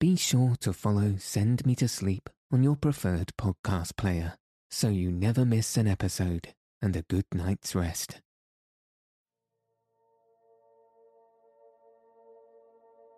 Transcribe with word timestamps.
be 0.00 0.16
sure 0.16 0.56
to 0.58 0.72
follow 0.72 1.14
Send 1.18 1.66
Me 1.66 1.74
to 1.74 1.86
Sleep 1.86 2.30
on 2.50 2.62
your 2.62 2.74
preferred 2.74 3.32
podcast 3.36 3.98
player 3.98 4.34
so 4.70 4.88
you 4.88 5.12
never 5.12 5.44
miss 5.44 5.76
an 5.76 5.86
episode 5.86 6.54
and 6.80 6.96
a 6.96 7.02
good 7.02 7.26
night's 7.34 7.74
rest. 7.74 8.22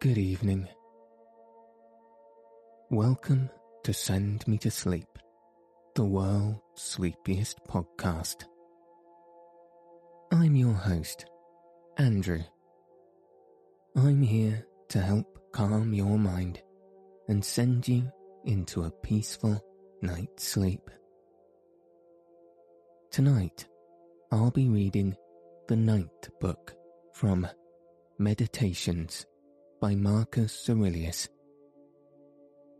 Good 0.00 0.18
evening. 0.18 0.66
Welcome 2.90 3.48
to 3.84 3.94
Send 3.94 4.48
Me 4.48 4.58
to 4.58 4.70
Sleep, 4.72 5.06
the 5.94 6.04
world's 6.04 6.62
sleepiest 6.74 7.60
podcast. 7.68 8.42
I'm 10.32 10.56
your 10.56 10.74
host, 10.74 11.26
Andrew. 11.96 12.42
I'm 13.94 14.20
here 14.22 14.66
to 14.88 15.00
help 15.00 15.52
calm 15.52 15.94
your 15.94 16.18
mind 16.18 16.60
and 17.32 17.42
send 17.42 17.88
you 17.88 18.12
into 18.44 18.82
a 18.82 18.90
peaceful 18.90 19.58
night's 20.02 20.46
sleep. 20.46 20.90
Tonight, 23.10 23.66
I'll 24.30 24.50
be 24.50 24.68
reading 24.68 25.16
the 25.66 25.76
ninth 25.76 26.28
book 26.42 26.74
from 27.14 27.48
Meditations 28.18 29.24
by 29.80 29.94
Marcus 29.94 30.68
Aurelius. 30.68 31.30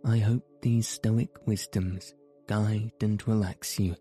I 0.05 0.19
hope 0.19 0.45
these 0.61 0.87
stoic 0.87 1.31
wisdoms 1.47 2.13
guide 2.47 2.93
and 3.01 3.27
relax 3.27 3.81
you 3.81 3.97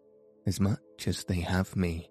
as 0.46 0.60
much 0.60 1.08
as 1.08 1.24
they 1.24 1.40
have 1.40 1.74
me. 1.78 2.10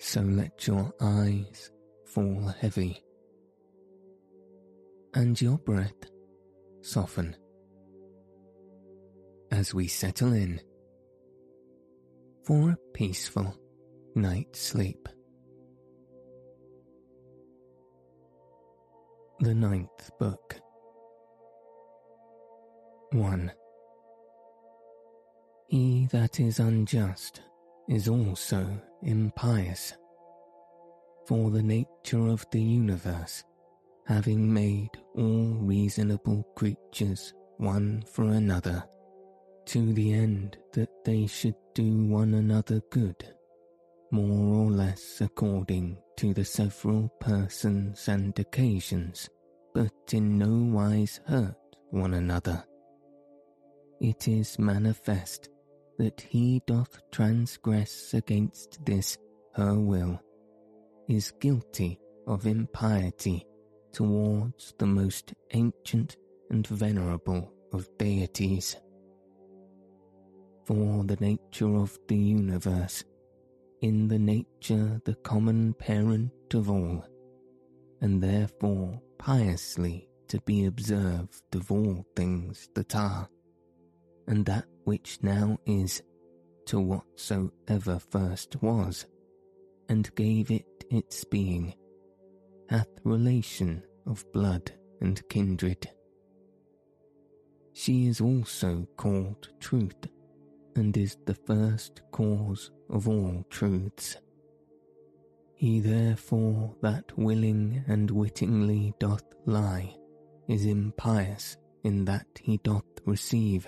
So 0.00 0.20
let 0.22 0.66
your 0.66 0.92
eyes 1.00 1.70
fall 2.06 2.52
heavy 2.58 3.05
and 5.16 5.40
your 5.40 5.56
breath 5.56 6.10
soften 6.82 7.34
as 9.50 9.72
we 9.72 9.88
settle 9.88 10.34
in 10.34 10.60
for 12.44 12.70
a 12.70 12.78
peaceful 12.92 13.56
night's 14.14 14.60
sleep. 14.60 15.08
The 19.40 19.54
Ninth 19.54 20.10
Book 20.20 20.56
1. 23.12 23.52
He 25.68 26.08
that 26.12 26.40
is 26.40 26.58
unjust 26.58 27.40
is 27.88 28.06
also 28.06 28.68
impious, 29.02 29.94
for 31.26 31.50
the 31.50 31.62
nature 31.62 32.28
of 32.28 32.44
the 32.50 32.60
universe 32.60 33.42
having 34.06 34.52
made 34.52 34.90
all 35.16 35.56
reasonable 35.60 36.44
creatures 36.54 37.34
one 37.58 38.02
for 38.12 38.24
another, 38.24 38.84
to 39.64 39.92
the 39.94 40.12
end 40.12 40.56
that 40.72 40.90
they 41.04 41.26
should 41.26 41.56
do 41.74 42.04
one 42.06 42.34
another 42.34 42.80
good, 42.90 43.34
more 44.12 44.66
or 44.66 44.70
less 44.70 45.20
according 45.20 45.98
to 46.16 46.32
the 46.32 46.44
several 46.44 47.08
persons 47.20 48.06
and 48.08 48.38
occasions, 48.38 49.28
but 49.74 49.92
in 50.12 50.38
no 50.38 50.72
wise 50.72 51.20
hurt 51.26 51.56
one 51.90 52.14
another. 52.14 52.64
It 54.00 54.28
is 54.28 54.58
manifest 54.58 55.48
that 55.98 56.20
he 56.20 56.62
doth 56.66 57.00
transgress 57.10 58.14
against 58.14 58.84
this 58.84 59.18
her 59.54 59.74
will, 59.74 60.20
is 61.08 61.32
guilty 61.40 61.98
of 62.26 62.46
impiety 62.46 63.46
towards 63.96 64.74
the 64.78 64.86
most 64.86 65.32
ancient 65.52 66.18
and 66.50 66.66
venerable 66.66 67.50
of 67.72 67.88
deities. 67.96 68.76
For 70.66 71.02
the 71.04 71.16
nature 71.18 71.74
of 71.76 71.98
the 72.06 72.14
universe, 72.14 73.04
in 73.80 74.06
the 74.06 74.18
nature 74.18 75.00
the 75.06 75.14
common 75.14 75.72
parent 75.72 76.30
of 76.52 76.68
all, 76.68 77.06
and 78.02 78.22
therefore 78.22 79.00
piously 79.16 80.10
to 80.28 80.42
be 80.42 80.66
observed 80.66 81.54
of 81.54 81.72
all 81.72 82.04
things 82.14 82.68
that 82.74 82.94
are, 82.94 83.26
and 84.26 84.44
that 84.44 84.66
which 84.84 85.20
now 85.22 85.56
is, 85.64 86.02
to 86.66 86.78
whatsoever 86.80 87.98
first 88.10 88.60
was, 88.60 89.06
and 89.88 90.14
gave 90.14 90.50
it 90.50 90.84
its 90.90 91.24
being 91.24 91.72
hath 92.68 92.88
relation 93.04 93.82
of 94.06 94.24
blood 94.32 94.72
and 95.00 95.22
kindred. 95.28 95.88
She 97.72 98.06
is 98.06 98.20
also 98.20 98.86
called 98.96 99.50
truth, 99.60 100.08
and 100.76 100.96
is 100.96 101.16
the 101.26 101.34
first 101.34 102.02
cause 102.10 102.70
of 102.90 103.08
all 103.08 103.44
truths. 103.50 104.16
He 105.54 105.80
therefore 105.80 106.74
that 106.82 107.16
willing 107.16 107.84
and 107.88 108.10
wittingly 108.10 108.94
doth 108.98 109.24
lie 109.46 109.94
is 110.48 110.66
impious 110.66 111.56
in 111.84 112.04
that 112.04 112.26
he 112.40 112.58
doth 112.58 112.84
receive 113.04 113.66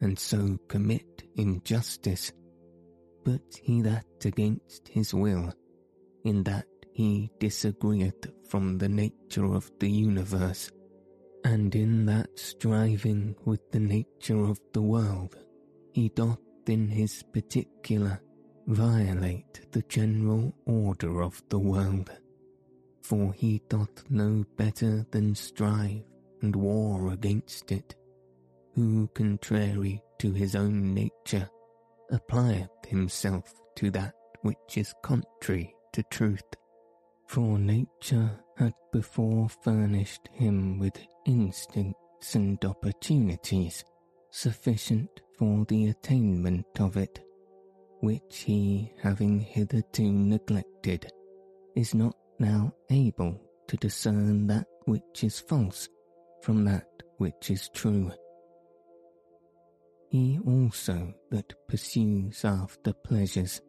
and 0.00 0.18
so 0.18 0.58
commit 0.68 1.24
injustice, 1.36 2.32
but 3.24 3.42
he 3.62 3.82
that 3.82 4.06
against 4.24 4.88
his 4.88 5.12
will, 5.14 5.52
in 6.24 6.42
that 6.44 6.66
he 6.96 7.30
disagreeth 7.38 8.32
from 8.48 8.78
the 8.78 8.88
nature 8.88 9.44
of 9.54 9.70
the 9.80 9.90
universe, 9.90 10.70
and 11.44 11.74
in 11.74 12.06
that 12.06 12.38
striving 12.38 13.36
with 13.44 13.60
the 13.70 13.78
nature 13.78 14.42
of 14.42 14.58
the 14.72 14.80
world, 14.80 15.36
he 15.92 16.08
doth 16.08 16.38
in 16.66 16.88
his 16.88 17.22
particular 17.34 18.18
violate 18.66 19.70
the 19.72 19.82
general 19.82 20.54
order 20.64 21.22
of 21.22 21.42
the 21.50 21.58
world. 21.58 22.10
For 23.02 23.30
he 23.34 23.60
doth 23.68 24.10
know 24.10 24.46
better 24.56 25.04
than 25.10 25.34
strive 25.34 26.02
and 26.40 26.56
war 26.56 27.12
against 27.12 27.72
it, 27.72 27.94
who, 28.74 29.06
contrary 29.08 30.00
to 30.20 30.32
his 30.32 30.56
own 30.56 30.94
nature, 30.94 31.50
applieth 32.10 32.86
himself 32.88 33.52
to 33.74 33.90
that 33.90 34.14
which 34.40 34.78
is 34.78 34.94
contrary 35.02 35.74
to 35.92 36.02
truth 36.04 36.56
for 37.26 37.58
nature 37.58 38.30
had 38.56 38.72
before 38.92 39.48
furnished 39.48 40.28
him 40.32 40.78
with 40.78 40.98
instincts 41.26 42.34
and 42.34 42.64
opportunities 42.64 43.84
sufficient 44.30 45.10
for 45.38 45.64
the 45.66 45.88
attainment 45.88 46.66
of 46.80 46.96
it, 46.96 47.20
which 48.00 48.38
he, 48.46 48.92
having 49.02 49.40
hitherto 49.40 50.10
neglected, 50.10 51.10
is 51.74 51.94
not 51.94 52.14
now 52.38 52.72
able 52.90 53.40
to 53.66 53.76
discern 53.76 54.46
that 54.46 54.66
which 54.84 55.24
is 55.24 55.40
false 55.40 55.88
from 56.42 56.64
that 56.64 56.86
which 57.18 57.50
is 57.50 57.68
true. 57.70 58.10
He 60.08 60.38
also 60.46 61.12
that 61.30 61.52
pursues 61.68 62.44
after 62.44 62.92
pleasures, 62.92 63.60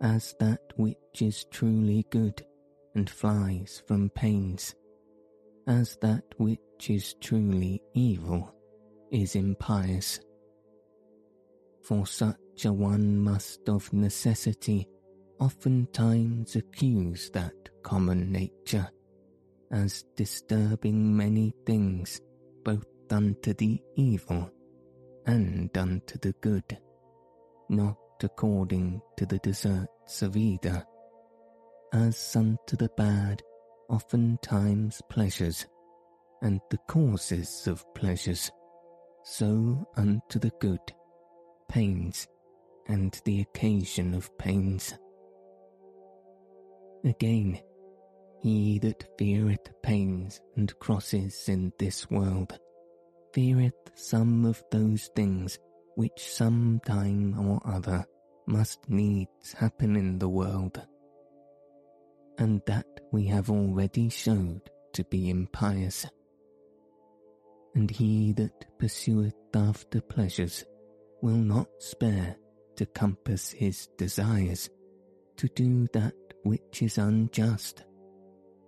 as 0.00 0.34
that 0.38 0.60
which 0.76 1.22
is 1.22 1.44
truly 1.50 2.04
good, 2.10 2.44
and 2.94 3.08
flies 3.08 3.82
from 3.86 4.10
pains, 4.10 4.74
as 5.66 5.96
that 6.02 6.24
which 6.36 6.90
is 6.90 7.14
truly 7.20 7.82
evil 7.94 8.54
is 9.10 9.34
impious. 9.34 10.20
For 11.82 12.06
such 12.06 12.64
a 12.64 12.72
one 12.72 13.18
must 13.18 13.68
of 13.68 13.92
necessity 13.92 14.88
oftentimes 15.40 16.56
accuse 16.56 17.30
that 17.30 17.54
common 17.82 18.30
nature 18.30 18.88
as 19.72 20.04
disturbing 20.16 21.16
many 21.16 21.54
things 21.66 22.20
both 22.64 22.86
unto 23.10 23.52
the 23.54 23.80
evil 23.96 24.50
and 25.26 25.76
unto 25.76 26.18
the 26.18 26.32
good, 26.40 26.78
not 27.68 27.96
according 28.22 29.00
to 29.16 29.26
the 29.26 29.38
deserts 29.38 30.22
of 30.22 30.36
either 30.36 30.84
as 31.92 32.34
unto 32.36 32.76
the 32.76 32.90
bad 32.96 33.42
oftentimes 33.88 35.02
pleasures, 35.10 35.66
and 36.40 36.60
the 36.70 36.78
causes 36.88 37.66
of 37.66 37.84
pleasures, 37.94 38.50
so 39.24 39.86
unto 39.96 40.38
the 40.38 40.52
good 40.60 40.80
pains, 41.68 42.26
and 42.88 43.20
the 43.24 43.42
occasion 43.42 44.14
of 44.14 44.36
pains. 44.38 44.94
Again, 47.04 47.60
he 48.40 48.78
that 48.78 49.06
feareth 49.18 49.70
pains 49.82 50.40
and 50.56 50.76
crosses 50.78 51.48
in 51.48 51.72
this 51.78 52.10
world, 52.10 52.58
feareth 53.34 53.74
some 53.94 54.44
of 54.46 54.62
those 54.70 55.10
things 55.14 55.58
which 55.96 56.18
some 56.18 56.80
time 56.86 57.38
or 57.38 57.60
other 57.66 58.04
must 58.46 58.88
needs 58.88 59.52
happen 59.52 59.94
in 59.94 60.18
the 60.18 60.28
world 60.28 60.80
and 62.38 62.62
that 62.66 62.86
we 63.12 63.26
have 63.26 63.50
already 63.50 64.08
showed 64.08 64.62
to 64.92 65.04
be 65.04 65.30
impious, 65.30 66.06
and 67.74 67.90
he 67.90 68.32
that 68.32 68.66
pursueth 68.78 69.34
after 69.54 70.00
pleasures 70.00 70.64
will 71.20 71.36
not 71.36 71.68
spare 71.78 72.36
to 72.76 72.86
compass 72.86 73.50
his 73.52 73.88
desires, 73.98 74.70
to 75.36 75.48
do 75.48 75.86
that 75.92 76.14
which 76.42 76.82
is 76.82 76.98
unjust, 76.98 77.84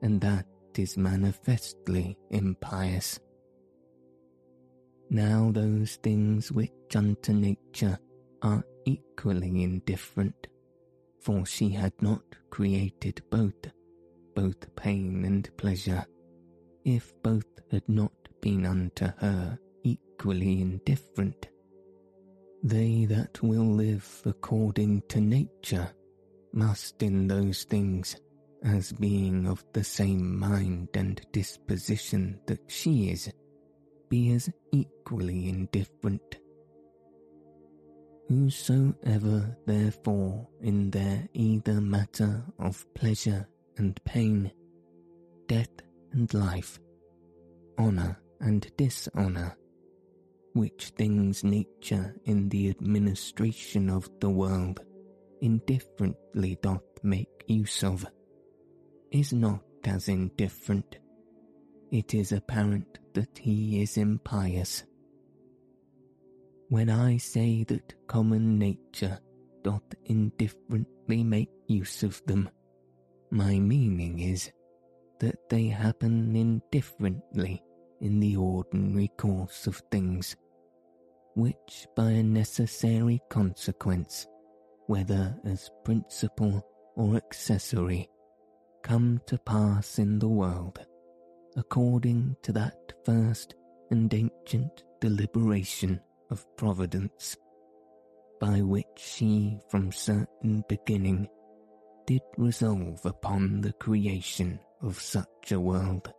and 0.02 0.20
that 0.20 0.46
is 0.76 0.96
manifestly 0.96 2.16
impious. 2.30 3.18
Now 5.10 5.50
those 5.52 5.96
things 5.96 6.50
which 6.50 6.70
unto 6.94 7.32
nature 7.32 7.98
are 8.42 8.64
equally 8.84 9.62
indifferent, 9.62 10.48
for 11.24 11.46
she 11.46 11.70
had 11.70 11.92
not 12.02 12.22
created 12.50 13.22
both, 13.30 13.72
both 14.34 14.76
pain 14.76 15.24
and 15.24 15.50
pleasure, 15.56 16.04
if 16.84 17.14
both 17.22 17.46
had 17.70 17.88
not 17.88 18.12
been 18.42 18.66
unto 18.66 19.06
her 19.18 19.58
equally 19.84 20.60
indifferent. 20.60 21.48
They 22.62 23.06
that 23.06 23.42
will 23.42 23.74
live 23.74 24.22
according 24.26 25.02
to 25.08 25.20
nature 25.20 25.90
must 26.52 27.02
in 27.02 27.26
those 27.26 27.64
things, 27.64 28.16
as 28.62 28.92
being 28.92 29.46
of 29.46 29.64
the 29.72 29.84
same 29.84 30.38
mind 30.38 30.88
and 30.94 31.20
disposition 31.32 32.38
that 32.46 32.60
she 32.68 33.10
is, 33.10 33.32
be 34.10 34.32
as 34.32 34.50
equally 34.72 35.48
indifferent. 35.48 36.38
Whosoever 38.28 39.56
therefore 39.66 40.48
in 40.62 40.90
their 40.90 41.28
either 41.34 41.80
matter 41.80 42.42
of 42.58 42.86
pleasure 42.94 43.46
and 43.76 44.00
pain, 44.04 44.50
death 45.46 45.68
and 46.12 46.32
life, 46.32 46.80
honour 47.78 48.18
and 48.40 48.70
dishonour, 48.78 49.56
which 50.54 50.90
things 50.96 51.44
nature 51.44 52.16
in 52.24 52.48
the 52.48 52.70
administration 52.70 53.90
of 53.90 54.08
the 54.20 54.30
world 54.30 54.80
indifferently 55.42 56.56
doth 56.62 56.82
make 57.02 57.44
use 57.46 57.84
of, 57.84 58.06
is 59.10 59.34
not 59.34 59.62
as 59.84 60.08
indifferent. 60.08 60.96
It 61.90 62.14
is 62.14 62.32
apparent 62.32 63.00
that 63.12 63.36
he 63.38 63.82
is 63.82 63.98
impious. 63.98 64.84
When 66.70 66.88
I 66.88 67.18
say 67.18 67.64
that 67.64 67.94
common 68.06 68.58
nature 68.58 69.18
doth 69.62 69.82
indifferently 70.06 71.22
make 71.22 71.50
use 71.66 72.02
of 72.02 72.22
them, 72.26 72.48
my 73.30 73.58
meaning 73.58 74.18
is 74.20 74.50
that 75.20 75.48
they 75.50 75.66
happen 75.66 76.34
indifferently 76.34 77.62
in 78.00 78.18
the 78.18 78.36
ordinary 78.36 79.08
course 79.18 79.66
of 79.66 79.82
things, 79.90 80.36
which 81.34 81.86
by 81.94 82.10
a 82.10 82.22
necessary 82.22 83.20
consequence, 83.28 84.26
whether 84.86 85.36
as 85.44 85.70
principal 85.84 86.66
or 86.96 87.16
accessory, 87.16 88.08
come 88.82 89.20
to 89.26 89.38
pass 89.38 89.98
in 89.98 90.18
the 90.18 90.28
world, 90.28 90.78
according 91.56 92.36
to 92.42 92.52
that 92.52 92.92
first 93.04 93.54
and 93.90 94.12
ancient 94.14 94.84
deliberation 95.00 96.00
of 96.30 96.44
Providence, 96.56 97.36
by 98.40 98.60
which 98.60 98.86
she 98.96 99.58
from 99.68 99.92
certain 99.92 100.64
beginning 100.68 101.28
did 102.06 102.22
resolve 102.36 103.04
upon 103.04 103.60
the 103.60 103.72
creation 103.74 104.58
of 104.82 105.00
such 105.00 105.52
a 105.52 105.60
world, 105.60 106.12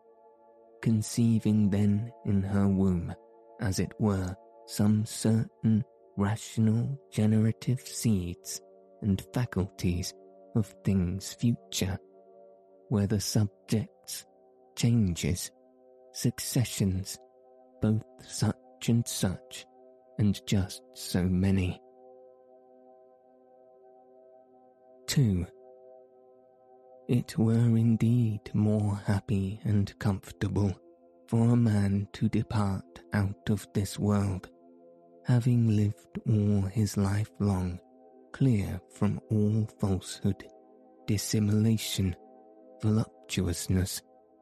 conceiving 0.81 1.69
then 1.69 2.11
in 2.25 2.41
her 2.41 2.67
womb, 2.67 3.13
as 3.61 3.79
it 3.79 3.91
were, 3.99 4.35
some 4.67 5.05
certain 5.05 5.83
rational 6.17 6.97
generative 7.11 7.81
seeds 7.81 8.61
and 9.01 9.25
faculties 9.33 10.13
of 10.55 10.73
things 10.83 11.33
future, 11.33 11.97
where 12.89 13.07
the 13.07 13.19
subjects, 13.19 14.25
changes, 14.75 15.51
successions, 16.13 17.19
both 17.81 18.03
such 18.23 18.55
and 18.87 19.07
such, 19.07 19.65
and 20.17 20.39
just 20.45 20.81
so 20.93 21.23
many. 21.23 21.81
2. 25.07 25.45
It 27.07 27.37
were 27.37 27.77
indeed 27.77 28.41
more 28.53 28.95
happy 29.05 29.59
and 29.63 29.97
comfortable 29.99 30.73
for 31.27 31.51
a 31.51 31.55
man 31.55 32.07
to 32.13 32.29
depart 32.29 33.01
out 33.13 33.49
of 33.49 33.67
this 33.73 33.99
world, 33.99 34.49
having 35.25 35.75
lived 35.75 36.19
all 36.27 36.61
his 36.61 36.97
life 36.97 37.29
long 37.39 37.79
clear 38.35 38.81
from 38.89 39.17
all 39.31 39.65
falsehood, 39.79 40.43
dissimulation, 41.07 42.13
voluptuousness, 42.81 44.01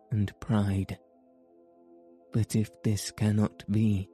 and 0.09 0.33
pride. 0.39 0.97
But 2.31 2.55
if 2.55 2.71
this 2.81 3.11
cannot 3.11 3.63
be, 3.71 4.09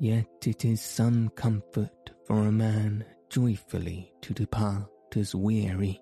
yet 0.00 0.46
it 0.46 0.64
is 0.64 0.80
some 0.80 1.28
comfort 1.36 2.10
for 2.26 2.46
a 2.46 2.52
man 2.52 3.04
joyfully 3.28 4.10
to 4.22 4.32
depart 4.32 4.88
as 5.14 5.34
weary 5.34 6.00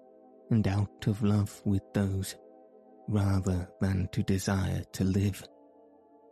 and 0.51 0.69
out 0.69 1.07
of 1.09 1.23
love 1.23 1.61
with 1.65 1.83
those, 1.93 2.37
rather 3.09 3.69
than 3.81 4.09
to 4.13 4.23
desire 4.23 4.85
to 4.93 5.03
live, 5.03 5.43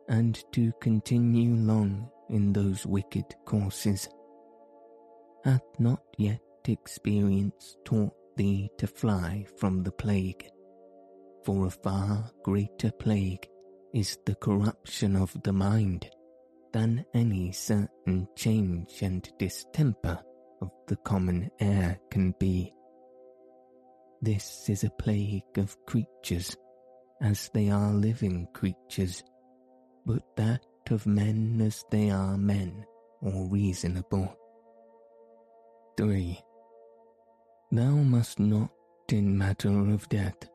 and 0.08 0.44
to 0.52 0.72
continue 0.80 1.54
long 1.54 2.08
in 2.30 2.52
those 2.52 2.86
wicked 2.86 3.26
courses. 3.44 4.08
Hath 5.44 5.66
not 5.80 6.02
yet 6.16 6.40
experience 6.68 7.76
taught 7.84 8.14
thee 8.36 8.70
to 8.78 8.86
fly 8.86 9.44
from 9.58 9.82
the 9.82 9.92
plague? 9.92 10.48
For 11.44 11.66
a 11.66 11.70
far 11.70 12.30
greater 12.44 12.92
plague 12.92 13.46
is 13.92 14.18
the 14.24 14.34
corruption 14.36 15.16
of 15.16 15.36
the 15.42 15.52
mind 15.52 16.10
than 16.72 17.04
any 17.14 17.52
certain 17.52 18.28
change 18.36 19.02
and 19.02 19.28
distemper 19.38 20.18
of 20.60 20.70
the 20.86 20.96
common 20.96 21.50
air 21.60 21.98
can 22.10 22.34
be. 22.38 22.72
This 24.22 24.68
is 24.68 24.84
a 24.84 24.90
plague 24.90 25.58
of 25.58 25.76
creatures, 25.86 26.56
as 27.20 27.50
they 27.52 27.70
are 27.70 27.92
living 27.92 28.48
creatures, 28.52 29.22
but 30.04 30.22
that 30.36 30.60
of 30.90 31.06
men 31.06 31.60
as 31.60 31.84
they 31.90 32.10
are 32.10 32.38
men 32.38 32.84
or 33.20 33.48
reasonable. 33.48 34.34
3. 35.96 36.38
Thou 37.72 37.90
must 37.90 38.38
not, 38.38 38.70
in 39.10 39.36
matter 39.36 39.90
of 39.90 40.08
death, 40.08 40.48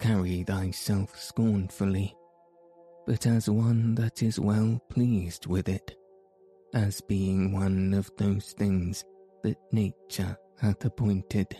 carry 0.00 0.44
thyself 0.44 1.18
scornfully, 1.18 2.14
but 3.06 3.26
as 3.26 3.48
one 3.48 3.94
that 3.96 4.22
is 4.22 4.38
well 4.38 4.80
pleased 4.88 5.46
with 5.46 5.68
it, 5.68 5.96
as 6.74 7.00
being 7.00 7.52
one 7.52 7.94
of 7.94 8.10
those 8.16 8.52
things 8.52 9.04
that 9.42 9.58
nature 9.72 10.36
hath 10.60 10.84
appointed. 10.84 11.56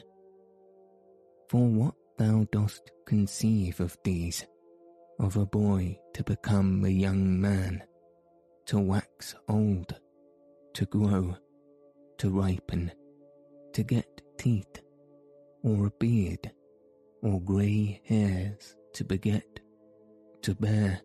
For 1.48 1.66
what 1.66 1.94
thou 2.16 2.46
dost 2.52 2.90
conceive 3.06 3.80
of 3.80 3.96
these, 4.04 4.46
of 5.18 5.36
a 5.36 5.44
boy 5.46 5.98
to 6.14 6.24
become 6.24 6.84
a 6.84 6.88
young 6.88 7.40
man, 7.40 7.82
to 8.66 8.78
wax 8.78 9.34
old, 9.48 9.94
to 10.74 10.86
grow, 10.86 11.36
to 12.18 12.30
ripen, 12.30 12.92
to 13.72 13.82
get 13.82 14.22
teeth, 14.38 14.80
or 15.62 15.86
a 15.86 15.90
beard, 15.98 16.50
or 17.22 17.40
grey 17.40 18.00
hairs 18.04 18.76
to 18.94 19.04
beget, 19.04 19.60
to 20.42 20.54
bear, 20.54 21.00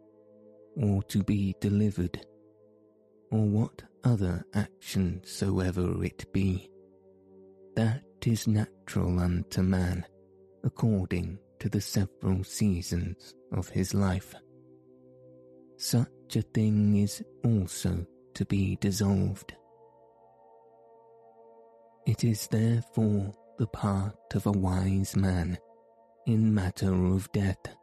or 0.81 1.03
to 1.03 1.23
be 1.23 1.55
delivered, 1.59 2.25
or 3.31 3.45
what 3.45 3.83
other 4.03 4.45
action 4.53 5.21
soever 5.25 6.03
it 6.03 6.31
be, 6.31 6.69
that 7.75 8.03
is 8.25 8.47
natural 8.47 9.19
unto 9.19 9.61
man 9.61 10.05
according 10.63 11.39
to 11.59 11.69
the 11.69 11.81
several 11.81 12.43
seasons 12.43 13.33
of 13.53 13.69
his 13.69 13.93
life. 13.93 14.35
Such 15.77 16.35
a 16.35 16.41
thing 16.41 16.97
is 16.97 17.23
also 17.43 18.05
to 18.33 18.45
be 18.45 18.77
dissolved. 18.81 19.53
It 22.05 22.23
is 22.23 22.47
therefore 22.47 23.33
the 23.57 23.67
part 23.67 24.15
of 24.35 24.45
a 24.45 24.51
wise 24.51 25.15
man 25.15 25.57
in 26.25 26.53
matter 26.53 26.93
of 26.93 27.31
death, 27.31 27.76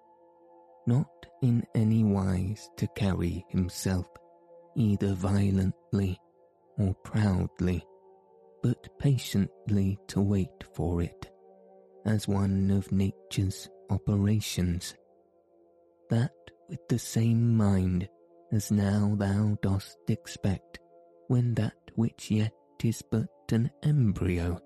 not 0.87 1.09
in 1.43 1.65
any 1.75 2.05
wise 2.05 2.71
to 2.77 2.87
carry 2.89 3.45
himself 3.49 4.07
either 4.77 5.15
violently 5.15 6.19
or 6.79 6.95
proudly, 7.05 7.85
but 8.63 8.99
patiently 8.99 9.99
to 10.09 10.21
wait 10.21 10.65
for 10.75 11.03
it 11.03 11.31
as 12.05 12.29
one 12.29 12.71
of 12.71 12.91
nature's 12.93 13.69
operations, 13.91 14.95
that 16.11 16.33
with 16.69 16.87
the 16.89 16.99
same 16.99 17.57
mind 17.57 18.09
as 18.53 18.71
now 18.71 19.15
thou 19.17 19.57
dost 19.63 19.97
expect, 20.09 20.79
when 21.29 21.55
that 21.55 21.75
which 21.95 22.31
yet 22.31 22.53
is 22.83 23.03
but 23.11 23.29
an 23.51 23.71
embryo 23.83 24.61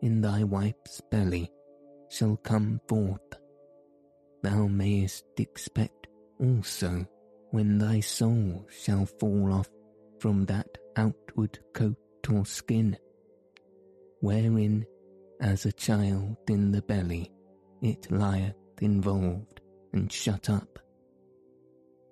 in 0.00 0.20
thy 0.20 0.42
wife's 0.42 1.00
belly 1.10 1.48
shall 2.08 2.36
come 2.38 2.80
forth. 2.88 3.20
Thou 4.42 4.66
mayest 4.66 5.24
expect 5.38 6.08
also 6.40 7.06
when 7.50 7.78
thy 7.78 8.00
soul 8.00 8.66
shall 8.70 9.06
fall 9.06 9.52
off 9.52 9.68
from 10.18 10.44
that 10.46 10.78
outward 10.96 11.58
coat 11.74 11.96
or 12.28 12.44
skin, 12.44 12.96
wherein, 14.20 14.84
as 15.40 15.66
a 15.66 15.72
child 15.72 16.36
in 16.48 16.72
the 16.72 16.82
belly, 16.82 17.30
it 17.82 18.10
lieth 18.10 18.54
involved 18.80 19.60
and 19.92 20.10
shut 20.10 20.50
up. 20.50 20.78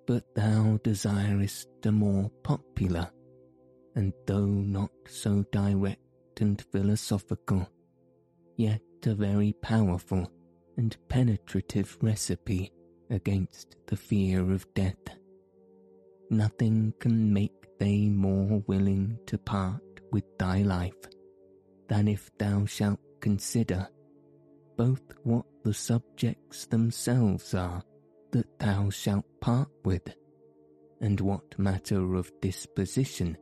But 0.07 0.35
thou 0.35 0.79
desirest 0.85 1.69
a 1.85 1.93
more 1.93 2.31
popular, 2.43 3.11
and 3.97 4.13
though 4.27 4.47
not 4.47 4.91
so 5.09 5.45
direct 5.53 6.41
and 6.41 6.61
philosophical, 6.73 7.69
yet 8.57 8.83
a 9.07 9.15
very 9.15 9.53
powerful 9.63 10.31
and 10.81 10.97
penetrative 11.11 11.99
recipe 12.01 12.73
against 13.11 13.77
the 13.87 13.97
fear 13.97 14.51
of 14.51 14.67
death. 14.73 15.05
Nothing 16.31 16.95
can 16.99 17.35
make 17.35 17.79
thee 17.79 18.09
more 18.09 18.63
willing 18.67 19.19
to 19.27 19.37
part 19.37 19.83
with 20.11 20.25
thy 20.39 20.63
life 20.63 21.05
than 21.87 22.09
if 22.09 22.31
thou 22.39 22.65
shalt 22.65 22.99
consider 23.21 23.87
both 24.79 25.03
what 25.23 25.45
the 25.65 25.75
subjects 25.75 26.65
themselves 26.65 27.53
are 27.53 27.83
that 28.31 28.59
thou 28.59 28.89
shalt 28.89 29.27
part 29.43 29.69
with, 29.85 30.15
and 31.03 31.21
what 31.21 31.59
matter 31.59 32.15
of 32.15 32.33
disposition 32.41 33.37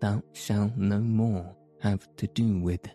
thou 0.00 0.22
shalt 0.32 0.76
no 0.76 1.00
more 1.00 1.56
have 1.80 2.06
to 2.18 2.28
do 2.28 2.60
with. 2.60 2.88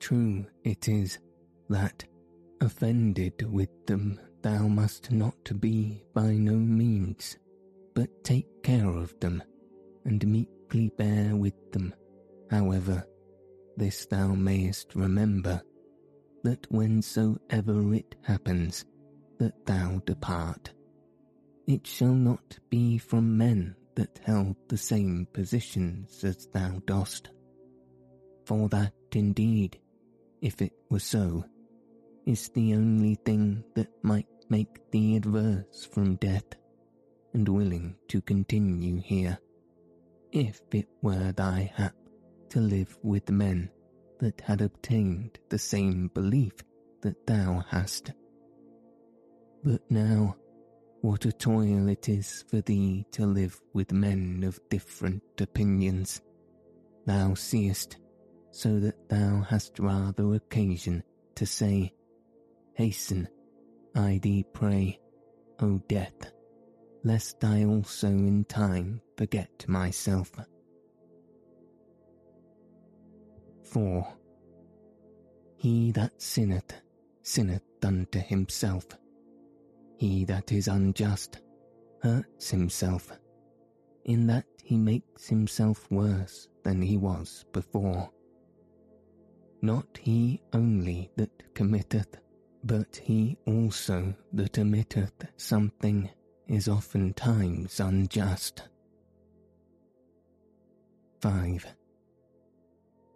True 0.00 0.44
it 0.64 0.88
is 0.88 1.20
that, 1.70 2.04
offended 2.60 3.50
with 3.50 3.70
them, 3.86 4.20
thou 4.42 4.66
must 4.66 5.10
not 5.10 5.60
be 5.60 6.02
by 6.12 6.32
no 6.32 6.54
means, 6.54 7.38
but 7.94 8.24
take 8.24 8.62
care 8.62 8.88
of 8.88 9.18
them, 9.20 9.42
and 10.04 10.26
meekly 10.26 10.90
bear 10.98 11.36
with 11.36 11.72
them. 11.72 11.94
However, 12.50 13.06
this 13.76 14.04
thou 14.06 14.34
mayest 14.34 14.94
remember, 14.94 15.62
that 16.42 16.68
whensoever 16.70 17.94
it 17.94 18.16
happens 18.22 18.84
that 19.38 19.64
thou 19.64 20.02
depart, 20.04 20.72
it 21.66 21.86
shall 21.86 22.14
not 22.14 22.58
be 22.68 22.98
from 22.98 23.38
men 23.38 23.76
that 23.94 24.20
held 24.24 24.56
the 24.68 24.76
same 24.76 25.26
positions 25.32 26.24
as 26.24 26.48
thou 26.52 26.80
dost. 26.86 27.30
For 28.44 28.68
that 28.70 28.92
indeed 29.12 29.78
if 30.40 30.62
it 30.62 30.72
were 30.88 30.98
so, 30.98 31.44
is 32.30 32.48
the 32.50 32.74
only 32.74 33.16
thing 33.16 33.64
that 33.74 33.88
might 34.04 34.28
make 34.48 34.88
thee 34.92 35.16
adverse 35.16 35.84
from 35.92 36.14
death, 36.16 36.44
and 37.34 37.48
willing 37.48 37.96
to 38.06 38.20
continue 38.20 39.00
here, 39.00 39.36
if 40.30 40.60
it 40.70 40.88
were 41.02 41.32
thy 41.32 41.72
hap 41.74 41.94
to 42.48 42.60
live 42.60 42.96
with 43.02 43.28
men 43.30 43.68
that 44.20 44.40
had 44.42 44.60
obtained 44.60 45.38
the 45.48 45.58
same 45.58 46.08
belief 46.14 46.52
that 47.00 47.26
thou 47.26 47.64
hast. 47.68 48.12
But 49.64 49.82
now, 49.90 50.36
what 51.00 51.24
a 51.24 51.32
toil 51.32 51.88
it 51.88 52.08
is 52.08 52.44
for 52.48 52.60
thee 52.60 53.06
to 53.10 53.26
live 53.26 53.60
with 53.74 53.92
men 53.92 54.44
of 54.46 54.60
different 54.68 55.22
opinions. 55.40 56.20
Thou 57.06 57.34
seest 57.34 57.96
so 58.52 58.78
that 58.78 59.08
thou 59.08 59.40
hast 59.40 59.80
rather 59.80 60.34
occasion 60.34 61.02
to 61.34 61.46
say, 61.46 61.92
Hasten, 62.80 63.28
I 63.94 64.18
thee 64.22 64.42
pray, 64.54 64.98
O 65.58 65.82
death, 65.86 66.32
lest 67.04 67.44
I 67.44 67.66
also 67.66 68.08
in 68.08 68.46
time 68.46 69.02
forget 69.18 69.68
myself. 69.68 70.32
4. 73.64 74.08
He 75.58 75.92
that 75.92 76.22
sinneth, 76.22 76.72
sinneth 77.22 77.62
unto 77.82 78.18
himself. 78.18 78.86
He 79.98 80.24
that 80.24 80.50
is 80.50 80.66
unjust, 80.66 81.42
hurts 82.02 82.48
himself, 82.48 83.12
in 84.06 84.26
that 84.28 84.46
he 84.64 84.78
makes 84.78 85.28
himself 85.28 85.86
worse 85.90 86.48
than 86.64 86.80
he 86.80 86.96
was 86.96 87.44
before 87.52 88.10
not 89.62 89.98
he 90.00 90.40
only 90.54 91.10
that 91.16 91.54
committeth, 91.54 92.16
but 92.64 93.00
he 93.02 93.36
also 93.46 94.14
that 94.32 94.52
omitteth 94.54 95.26
something 95.36 96.10
is 96.46 96.68
oftentimes 96.68 97.80
unjust. 97.80 98.62
5. 101.20 101.66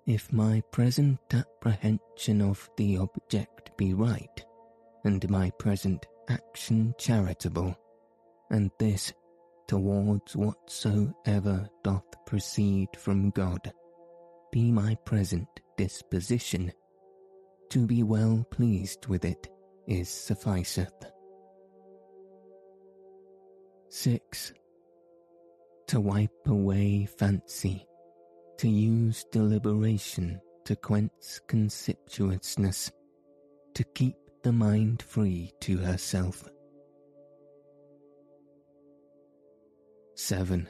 If 0.06 0.32
my 0.32 0.62
present 0.70 1.18
apprehension 1.32 2.42
of 2.42 2.68
the 2.76 2.98
object 2.98 3.76
be 3.76 3.94
right, 3.94 4.44
and 5.04 5.28
my 5.30 5.50
present 5.58 6.06
action 6.28 6.94
charitable, 6.98 7.76
and 8.50 8.70
this 8.78 9.12
towards 9.66 10.36
whatsoever 10.36 11.68
doth 11.82 12.24
proceed 12.26 12.88
from 12.96 13.30
God, 13.30 13.72
be 14.52 14.70
my 14.70 14.94
present 15.06 15.48
disposition, 15.76 16.72
to 17.74 17.88
be 17.88 18.04
well 18.04 18.46
pleased 18.52 19.06
with 19.08 19.24
it 19.24 19.48
is 19.88 20.08
sufficeth. 20.08 21.10
6. 23.88 24.52
To 25.88 25.98
wipe 25.98 26.30
away 26.46 27.06
fancy, 27.18 27.84
to 28.58 28.68
use 28.68 29.24
deliberation 29.32 30.40
to 30.66 30.76
quench 30.76 31.40
concupiscence, 31.48 32.92
to 33.74 33.82
keep 33.82 34.14
the 34.44 34.52
mind 34.52 35.02
free 35.02 35.50
to 35.62 35.76
herself. 35.78 36.48
7. 40.14 40.68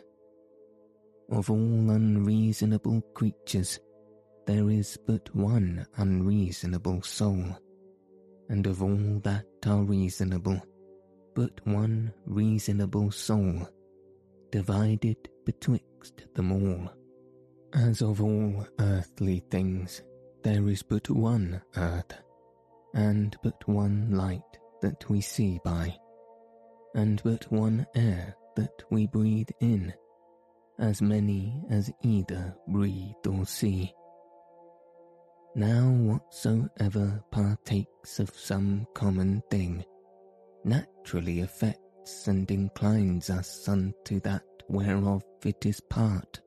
Of 1.31 1.51
all 1.51 1.91
unreasonable 1.91 3.03
creatures, 3.13 3.79
there 4.47 4.69
is 4.69 4.99
but 5.07 5.35
one 5.35 5.87
unreasonable 5.97 7.03
soul, 7.03 7.45
and 8.49 8.67
of 8.67 8.83
all 8.83 9.21
that 9.23 9.47
are 9.67 9.83
reasonable, 9.83 10.61
but 11.35 11.61
one 11.65 12.13
reasonable 12.27 13.11
soul, 13.11 13.67
divided 14.51 15.17
betwixt 15.47 16.27
them 16.35 16.53
all. 16.53 16.91
As 17.73 18.03
of 18.03 18.21
all 18.21 18.67
earthly 18.79 19.43
things, 19.51 20.03
there 20.43 20.69
is 20.69 20.83
but 20.83 21.09
one 21.11 21.63
earth, 21.77 22.13
and 22.93 23.37
but 23.43 23.67
one 23.67 24.11
light 24.11 24.43
that 24.83 25.09
we 25.09 25.21
see 25.21 25.59
by, 25.65 25.97
and 26.95 27.23
but 27.25 27.51
one 27.51 27.87
air 27.95 28.37
that 28.57 28.83
we 28.91 29.07
breathe 29.07 29.51
in, 29.61 29.93
as 30.79 31.01
many 31.01 31.63
as 31.71 31.91
either 32.03 32.55
breathe 32.69 33.27
or 33.27 33.47
see 33.47 33.93
now 35.55 35.89
whatsoever 35.89 37.23
partakes 37.31 38.19
of 38.19 38.31
some 38.35 38.87
common 38.95 39.43
thing 39.51 39.85
naturally 40.65 41.41
affects 41.41 42.27
and 42.27 42.51
inclines 42.51 43.31
us 43.31 43.69
unto 43.69 44.21
that 44.21 44.43
whereof 44.69 45.23
it 45.45 45.65
is 45.65 45.81
part, 45.81 46.41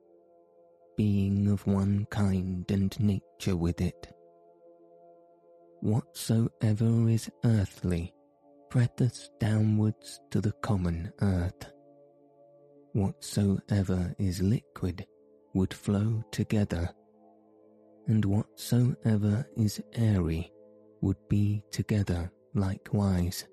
being 0.98 1.48
of 1.48 1.66
one 1.68 2.06
kind 2.10 2.70
and 2.70 3.00
nature 3.00 3.56
with 3.56 3.80
it. 3.80 4.08
Whatsoever 5.82 7.10
is 7.10 7.30
earthly 7.46 8.14
presseth 8.70 9.30
downwards 9.40 10.20
to 10.32 10.42
the 10.42 10.52
common 10.64 11.14
earth. 11.22 11.72
Whatsoever 12.94 14.14
is 14.18 14.42
liquid 14.42 15.06
would 15.54 15.74
flow 15.74 16.24
together 16.32 16.90
and 18.08 18.24
whatsoever 18.26 19.46
is 19.56 19.82
airy 19.94 20.52
would 21.02 21.18
be 21.30 21.64
together 21.72 22.32
likewise. 22.54 23.46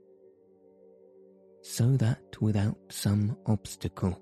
So 1.62 1.96
that 1.96 2.40
without 2.40 2.78
some 2.88 3.36
obstacle 3.46 4.20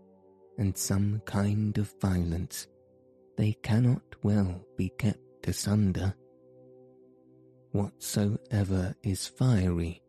and 0.58 0.76
some 0.76 1.22
kind 1.24 1.76
of 1.78 1.92
violence, 2.00 2.66
they 3.36 3.52
cannot 3.62 4.02
well 4.22 4.60
be 4.76 4.90
kept 4.98 5.46
asunder. 5.46 6.14
Whatsoever 7.72 8.94
is 9.02 9.26
fiery 9.26 10.02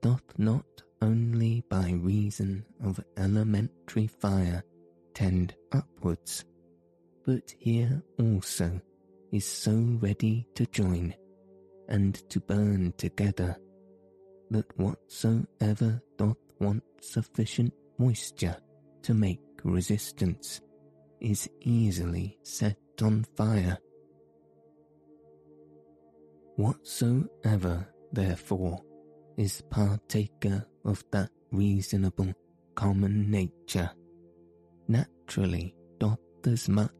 doth 0.00 0.38
not 0.38 0.66
only 1.00 1.62
by 1.68 1.92
reason 1.92 2.64
of 2.84 3.04
elementary 3.16 4.06
fire 4.06 4.64
tend 5.14 5.54
upwards, 5.72 6.44
but 7.24 7.54
here 7.58 8.02
also 8.18 8.80
is 9.32 9.46
so 9.46 9.72
ready 10.00 10.46
to 10.54 10.66
join 10.66 11.14
and 11.88 12.14
to 12.28 12.38
burn 12.40 12.92
together 12.98 13.56
that 14.50 14.66
whatsoever 14.78 16.00
doth 16.18 16.36
want 16.60 16.82
sufficient 17.00 17.72
moisture 17.98 18.56
to 19.02 19.14
make 19.14 19.40
resistance 19.64 20.60
is 21.20 21.48
easily 21.60 22.38
set 22.42 22.76
on 23.00 23.24
fire. 23.36 23.78
Whatsoever, 26.56 27.88
therefore, 28.12 28.82
is 29.38 29.62
partaker 29.70 30.66
of 30.84 31.02
that 31.10 31.30
reasonable 31.50 32.32
common 32.74 33.30
nature, 33.30 33.90
naturally 34.88 35.74
doth 35.98 36.18
as 36.46 36.68
much 36.68 36.90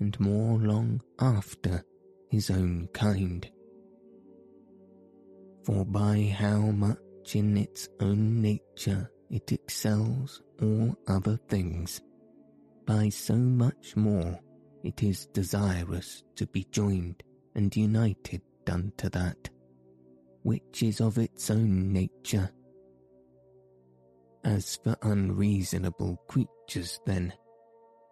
and 0.00 0.18
more 0.20 0.58
long 0.58 1.00
after 1.20 1.84
his 2.30 2.50
own 2.50 2.88
kind. 2.92 3.48
For 5.64 5.84
by 5.84 6.34
how 6.36 6.58
much 6.58 6.98
in 7.34 7.56
its 7.56 7.88
own 8.00 8.42
nature 8.42 9.10
it 9.30 9.50
excels 9.52 10.42
all 10.60 10.96
other 11.08 11.38
things, 11.48 12.00
by 12.86 13.08
so 13.08 13.36
much 13.36 13.96
more 13.96 14.38
it 14.82 15.02
is 15.02 15.26
desirous 15.26 16.22
to 16.36 16.46
be 16.46 16.66
joined 16.70 17.22
and 17.54 17.74
united 17.74 18.42
unto 18.68 19.08
that 19.10 19.48
which 20.44 20.82
is 20.82 21.00
of 21.00 21.18
its 21.18 21.50
own 21.50 21.92
nature. 21.92 22.50
As 24.44 24.76
for 24.76 24.94
unreasonable 25.02 26.20
creatures, 26.28 27.00
then, 27.06 27.32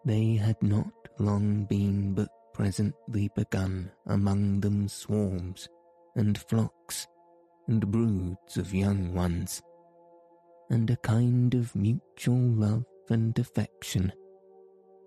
they 0.03 0.33
had 0.33 0.61
not 0.61 0.91
long 1.19 1.65
been 1.65 2.13
but 2.13 2.29
presently 2.53 3.29
begun 3.35 3.91
among 4.07 4.59
them 4.59 4.87
swarms 4.87 5.67
and 6.15 6.37
flocks 6.37 7.07
and 7.67 7.89
broods 7.91 8.57
of 8.57 8.73
young 8.73 9.13
ones, 9.13 9.61
and 10.69 10.89
a 10.89 10.97
kind 10.97 11.53
of 11.53 11.75
mutual 11.75 12.37
love 12.37 12.85
and 13.09 13.37
affection, 13.39 14.11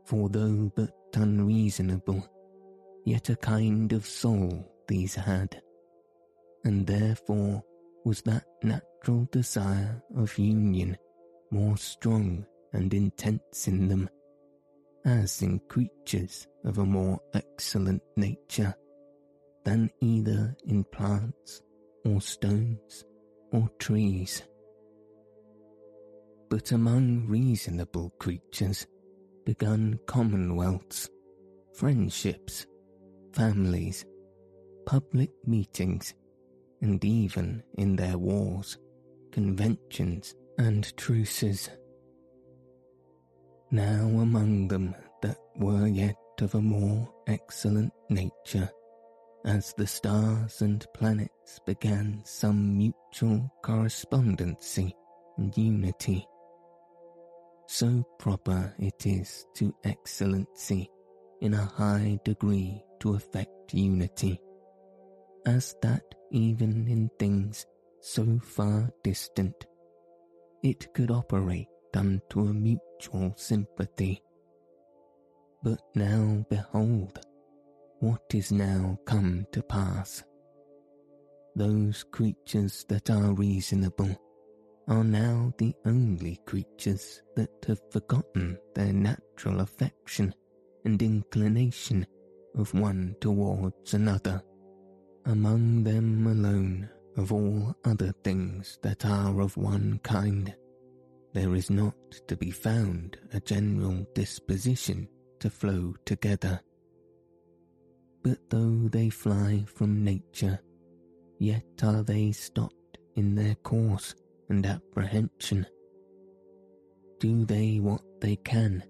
for 0.05 0.29
though 0.29 0.71
but 0.75 0.93
unreasonable, 1.15 2.27
yet 3.05 3.29
a 3.31 3.37
kind 3.37 3.93
of 3.93 4.07
soul 4.07 4.65
these 4.89 5.15
had, 5.15 5.61
and 6.65 6.87
therefore 6.87 7.63
was 8.05 8.23
that 8.23 8.45
natural 8.63 9.29
desire 9.33 10.03
of 10.17 10.39
union 10.39 10.97
more 11.51 11.77
strong 11.77 12.45
and 12.73 12.93
intense 12.93 13.69
in 13.69 13.89
them, 13.89 14.09
as 15.07 15.41
in 15.41 15.61
creatures 15.69 16.49
of 16.65 16.79
a 16.79 16.85
more 16.85 17.21
excellent 17.33 18.03
nature 18.17 18.75
than 19.65 19.89
either 20.01 20.55
in 20.67 20.83
plants 20.85 21.63
or 22.05 22.21
stones 22.21 23.05
or 23.53 23.71
trees. 23.79 24.43
But 26.51 26.73
among 26.73 27.27
reasonable 27.29 28.11
creatures 28.19 28.87
begun 29.45 29.99
commonwealths, 30.07 31.09
friendships, 31.73 32.67
families, 33.33 34.05
public 34.87 35.31
meetings, 35.47 36.15
and 36.83 37.03
even 37.05 37.63
in 37.79 37.95
their 37.95 38.19
wars, 38.19 38.77
conventions, 39.31 40.35
and 40.59 40.97
truces. 40.97 41.71
Now 43.71 44.07
among 44.07 44.69
them 44.69 44.95
that 45.23 45.39
were 45.57 45.89
yet 45.89 46.17
of 46.41 46.55
a 46.55 46.61
more 46.61 47.09
excellent 47.27 47.93
nature, 48.09 48.71
as 49.45 49.75
the 49.77 49.87
stars 49.87 50.63
and 50.63 50.87
planets 50.95 51.59
began 51.67 52.23
some 52.25 52.79
mutual 52.79 53.51
correspondency 53.63 54.95
and 55.37 55.57
unity. 55.57 56.25
So 57.67 58.05
proper 58.21 58.73
it 58.79 59.05
is 59.05 59.47
to 59.57 59.75
excellency 59.83 60.89
in 61.41 61.55
a 61.55 61.65
high 61.65 62.21
degree 62.25 62.85
to 63.01 63.15
effect 63.15 63.75
unity, 63.75 64.41
as 65.45 65.75
that 65.83 66.05
even 66.31 66.87
in 66.87 67.11
things 67.19 67.67
so 68.01 68.39
far 68.39 68.91
distant, 69.03 69.67
it 70.63 70.95
could 70.95 71.11
operate 71.11 71.67
unto 71.95 72.43
a 72.43 72.55
mutual 72.55 72.86
sympathy. 73.37 74.23
But 75.63 75.81
now 75.95 76.45
behold, 76.49 77.19
what 78.01 78.23
is 78.35 78.53
now 78.53 78.99
come 79.05 79.47
to 79.53 79.63
pass. 79.63 80.23
Those 81.55 82.05
creatures 82.05 82.85
that 82.89 83.11
are 83.11 83.33
reasonable 83.33 84.15
are 84.89 85.05
now 85.05 85.53
the 85.59 85.75
only 85.85 86.39
creatures 86.47 87.23
that 87.35 87.51
have 87.67 87.81
forgotten 87.91 88.59
their 88.75 88.93
natural 88.93 89.61
affection 89.61 90.35
and 90.85 91.01
inclination 91.03 92.07
of 92.55 92.73
one 92.75 93.17
towards 93.21 93.95
another 93.95 94.43
among 95.27 95.83
them 95.83 96.27
alone 96.27 96.89
of 97.17 97.33
all 97.33 97.75
other 97.85 98.13
things 98.23 98.79
that 98.83 99.05
are 99.05 99.41
of 99.41 99.57
one 99.57 99.99
kind, 100.05 100.55
there 101.37 101.55
is 101.55 101.69
not 101.69 101.95
to 102.27 102.35
be 102.35 102.51
found 102.51 103.19
a 103.35 103.41
general 103.41 104.07
disposition 104.15 105.07
to 105.39 105.51
flow 105.51 105.95
together. 106.07 106.59
But 108.23 108.39
though 108.49 108.89
they 108.89 109.11
fly 109.11 109.67
from 109.67 110.03
nature, 110.03 110.59
yet 111.39 111.67
are 111.83 112.03
they 112.03 112.33
stopped 112.33 112.97
in 113.17 113.35
their 113.35 113.55
course 113.57 114.15
and 114.49 114.65
apprehension. 114.65 115.67
Do 117.21 117.45
they 117.45 117.81
what 117.81 118.01
they 118.23 118.37
can, 118.37 118.83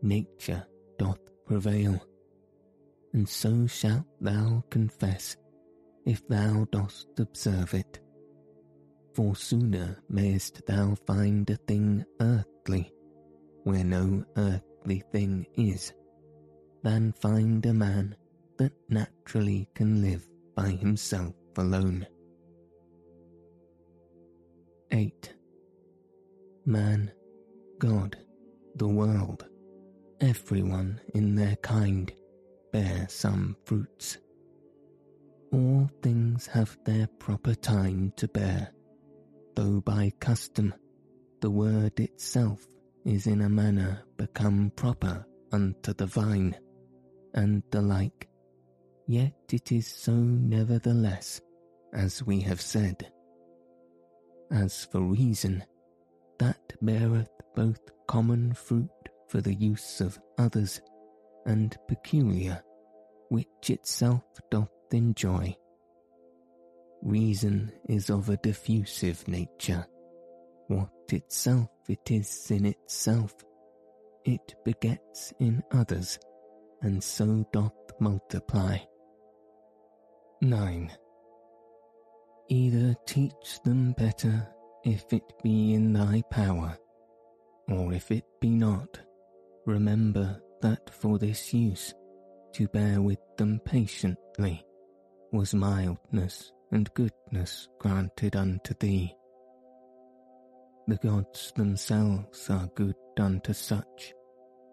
nature 0.00 0.64
doth 0.96 1.18
prevail, 1.44 2.00
and 3.14 3.28
so 3.28 3.66
shalt 3.66 4.06
thou 4.20 4.62
confess 4.70 5.36
if 6.06 6.24
thou 6.28 6.68
dost 6.70 7.08
observe 7.18 7.74
it. 7.74 7.98
For 9.14 9.36
sooner 9.36 9.98
mayest 10.08 10.66
thou 10.66 10.96
find 11.06 11.48
a 11.48 11.56
thing 11.56 12.04
earthly, 12.20 12.92
where 13.62 13.84
no 13.84 14.24
earthly 14.36 15.02
thing 15.12 15.46
is, 15.54 15.92
than 16.82 17.12
find 17.12 17.64
a 17.66 17.72
man 17.72 18.16
that 18.58 18.72
naturally 18.88 19.68
can 19.74 20.02
live 20.02 20.26
by 20.54 20.70
himself 20.70 21.34
alone. 21.56 22.06
8. 24.90 25.34
Man, 26.66 27.12
God, 27.78 28.16
the 28.76 28.88
world, 28.88 29.46
everyone 30.20 31.00
in 31.14 31.34
their 31.34 31.56
kind 31.56 32.12
bear 32.72 33.06
some 33.08 33.56
fruits 33.64 34.18
all 35.54 35.88
things 36.02 36.46
have 36.48 36.76
their 36.84 37.06
proper 37.18 37.54
time 37.54 38.12
to 38.16 38.26
bear, 38.28 38.72
though 39.54 39.80
by 39.80 40.12
custom 40.20 40.74
the 41.40 41.50
word 41.50 41.98
itself 42.00 42.66
is 43.04 43.26
in 43.26 43.42
a 43.42 43.48
manner 43.48 44.02
become 44.16 44.72
proper 44.76 45.26
unto 45.52 45.92
the 45.92 46.06
vine, 46.06 46.56
and 47.34 47.62
the 47.70 47.82
like, 47.82 48.28
yet 49.06 49.34
it 49.52 49.70
is 49.70 49.86
so 49.86 50.12
nevertheless, 50.12 51.40
as 51.92 52.22
we 52.24 52.40
have 52.40 52.60
said. 52.60 53.12
As 54.50 54.86
for 54.90 55.00
reason, 55.02 55.62
that 56.38 56.72
beareth 56.82 57.30
both 57.54 57.80
common 58.06 58.54
fruit 58.54 58.88
for 59.28 59.40
the 59.40 59.54
use 59.54 60.00
of 60.00 60.18
others, 60.38 60.80
and 61.46 61.76
peculiar, 61.88 62.62
which 63.28 63.68
itself 63.68 64.24
doth 64.50 64.70
enjoy. 64.92 65.54
Reason 67.04 67.70
is 67.86 68.08
of 68.08 68.30
a 68.30 68.38
diffusive 68.38 69.28
nature. 69.28 69.86
What 70.68 70.88
itself 71.12 71.68
it 71.86 72.10
is 72.10 72.50
in 72.50 72.64
itself, 72.64 73.34
it 74.24 74.54
begets 74.64 75.34
in 75.38 75.62
others, 75.70 76.18
and 76.80 77.04
so 77.04 77.46
doth 77.52 77.74
multiply. 78.00 78.78
9. 80.40 80.92
Either 82.48 82.94
teach 83.06 83.60
them 83.66 83.92
better 83.92 84.48
if 84.82 85.04
it 85.12 85.30
be 85.42 85.74
in 85.74 85.92
thy 85.92 86.22
power, 86.30 86.74
or 87.68 87.92
if 87.92 88.10
it 88.10 88.24
be 88.40 88.48
not, 88.48 88.98
remember 89.66 90.40
that 90.62 90.88
for 90.88 91.18
this 91.18 91.52
use 91.52 91.92
to 92.54 92.66
bear 92.68 93.02
with 93.02 93.20
them 93.36 93.60
patiently 93.62 94.64
was 95.32 95.54
mildness 95.54 96.50
and 96.74 96.92
goodness 96.94 97.68
granted 97.78 98.34
unto 98.34 98.74
thee. 98.80 99.14
The 100.88 100.96
gods 100.96 101.52
themselves 101.56 102.50
are 102.50 102.68
good 102.74 102.96
unto 103.18 103.52
such, 103.52 104.12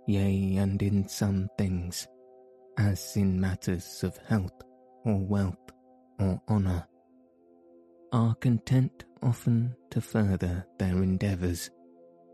yea, 0.08 0.58
and 0.58 0.82
in 0.82 1.08
some 1.08 1.48
things, 1.58 2.08
as 2.78 3.16
in 3.16 3.40
matters 3.40 4.04
of 4.04 4.18
health 4.28 4.62
or 5.06 5.20
wealth 5.20 5.72
or 6.20 6.42
honour, 6.50 6.86
are 8.12 8.36
content 8.36 9.06
often 9.22 9.76
to 9.92 10.02
further 10.02 10.66
their 10.80 11.04
endeavours, 11.04 11.70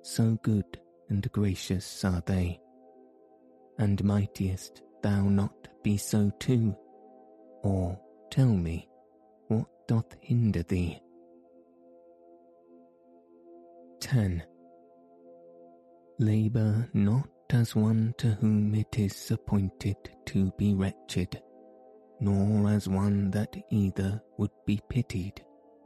so 0.02 0.40
good 0.44 0.80
and 1.10 1.30
gracious 1.34 2.06
are 2.06 2.24
they. 2.26 2.60
And 3.78 4.02
mightest 4.04 4.82
thou 5.04 5.24
not 5.24 5.68
be 5.84 5.98
so 5.98 6.32
too? 6.40 6.76
Or 7.64 8.00
tell 8.32 8.48
me, 8.48 8.88
doth 9.88 10.16
hinder 10.22 10.64
thee? 10.64 11.00
10. 14.00 14.44
Labour 16.20 16.90
not 16.94 17.30
as 17.52 17.76
one 17.76 18.14
to 18.18 18.30
whom 18.42 18.76
it 18.76 19.00
is 19.00 19.32
appointed 19.32 19.96
to 20.26 20.52
be 20.58 20.74
wretched, 20.74 21.42
nor 22.20 22.70
as 22.70 22.88
one 22.88 23.32
that 23.32 23.56
either 23.72 24.22
would 24.38 24.52
be 24.66 24.80
pitied 24.90 25.42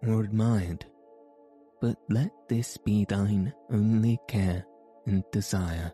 or 0.07 0.23
admired, 0.23 0.85
but 1.79 1.97
let 2.09 2.31
this 2.49 2.77
be 2.77 3.05
thine 3.05 3.53
only 3.71 4.19
care 4.27 4.65
and 5.05 5.23
desire. 5.31 5.91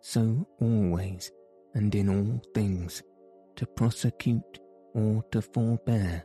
So 0.00 0.46
always 0.60 1.30
and 1.74 1.94
in 1.94 2.08
all 2.08 2.42
things 2.54 3.02
to 3.56 3.66
prosecute 3.66 4.58
or 4.94 5.22
to 5.30 5.40
forbear, 5.40 6.24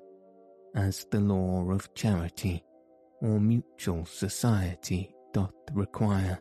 as 0.76 1.06
the 1.10 1.20
law 1.20 1.72
of 1.72 1.94
charity 1.94 2.64
or 3.22 3.40
mutual 3.40 4.06
society 4.06 5.10
doth 5.34 5.54
require. 5.74 6.40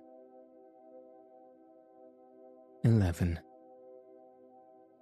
11. 2.82 3.38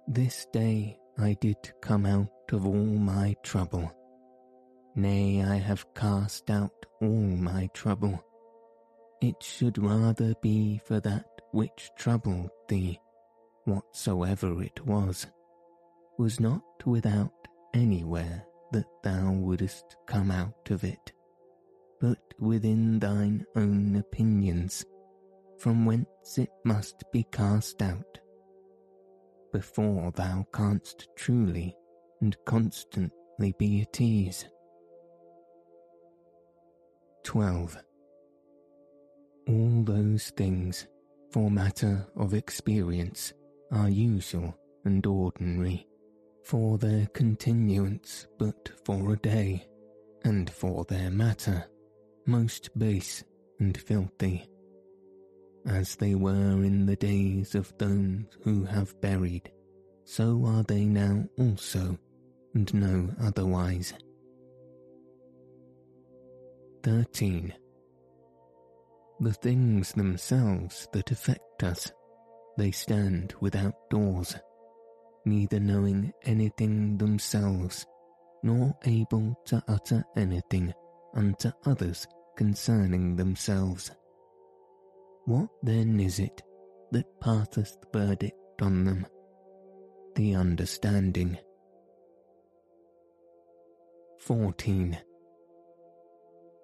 This 0.07 0.45
day 0.53 0.97
I 1.17 1.33
did 1.41 1.57
come 1.81 2.05
out 2.05 2.29
of 2.51 2.65
all 2.65 2.73
my 2.73 3.35
trouble. 3.43 3.91
Nay, 4.95 5.43
I 5.43 5.55
have 5.55 5.93
cast 5.95 6.49
out 6.51 6.85
all 7.01 7.09
my 7.09 7.67
trouble. 7.73 8.23
It 9.21 9.35
should 9.41 9.77
rather 9.77 10.35
be 10.41 10.79
for 10.85 10.99
that 10.99 11.25
which 11.51 11.89
troubled 11.97 12.51
thee, 12.67 12.99
whatsoever 13.65 14.61
it 14.61 14.85
was, 14.85 15.25
was 16.17 16.39
not 16.39 16.63
without 16.85 17.31
anywhere 17.73 18.45
that 18.73 18.85
thou 19.03 19.31
wouldest 19.31 19.95
come 20.05 20.29
out 20.29 20.69
of 20.69 20.83
it 20.83 21.13
but 22.03 22.33
within 22.37 22.99
thine 22.99 23.45
own 23.55 23.95
opinions, 23.95 24.83
from 25.57 25.85
whence 25.85 26.37
it 26.37 26.49
must 26.65 27.01
be 27.13 27.23
cast 27.31 27.81
out, 27.81 28.19
before 29.53 30.11
thou 30.11 30.45
canst 30.53 31.07
truly 31.15 31.73
and 32.19 32.35
constantly 32.45 33.53
be 33.57 33.83
at 33.83 34.01
ease. 34.01 34.45
12. 37.23 37.77
All 39.47 39.83
those 39.85 40.29
things, 40.31 40.87
for 41.31 41.49
matter 41.49 42.05
of 42.17 42.33
experience, 42.33 43.31
are 43.71 43.87
usual 43.87 44.53
and 44.83 45.05
ordinary, 45.05 45.87
for 46.43 46.77
their 46.77 47.07
continuance 47.07 48.27
but 48.37 48.71
for 48.85 49.13
a 49.13 49.17
day, 49.17 49.65
and 50.23 50.49
for 50.49 50.85
their 50.85 51.09
matter 51.09 51.65
most 52.25 52.69
base 52.77 53.23
and 53.59 53.77
filthy, 53.77 54.47
as 55.65 55.95
they 55.95 56.15
were 56.15 56.63
in 56.63 56.85
the 56.85 56.95
days 56.95 57.55
of 57.55 57.73
those 57.77 58.23
who 58.43 58.63
have 58.65 58.99
buried, 59.01 59.51
so 60.05 60.43
are 60.45 60.63
they 60.63 60.85
now 60.85 61.25
also, 61.37 61.97
and 62.53 62.73
no 62.73 63.09
otherwise. 63.21 63.93
13. 66.83 67.53
The 69.19 69.33
things 69.33 69.93
themselves 69.93 70.87
that 70.91 71.11
affect 71.11 71.63
us, 71.63 71.91
they 72.57 72.71
stand 72.71 73.33
without 73.39 73.73
doors, 73.89 74.35
neither 75.25 75.59
knowing 75.59 76.11
anything 76.23 76.97
themselves, 76.97 77.85
nor 78.43 78.77
able 78.85 79.39
to 79.45 79.63
utter 79.67 80.03
anything 80.15 80.73
unto 81.13 81.51
others 81.65 82.07
concerning 82.35 83.15
themselves. 83.15 83.91
What 85.25 85.49
then 85.61 85.99
is 85.99 86.19
it 86.19 86.41
that 86.91 87.19
passeth 87.21 87.77
verdict 87.93 88.61
on 88.61 88.83
them? 88.83 89.05
The 90.15 90.35
understanding. 90.35 91.37
14. 94.19 94.97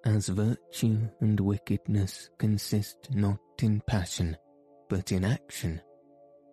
As 0.04 0.28
virtue 0.28 1.08
and 1.20 1.38
wickedness 1.38 2.30
consist 2.38 3.08
not 3.14 3.38
in 3.62 3.82
passion, 3.86 4.36
but 4.88 5.12
in 5.12 5.24
action, 5.24 5.80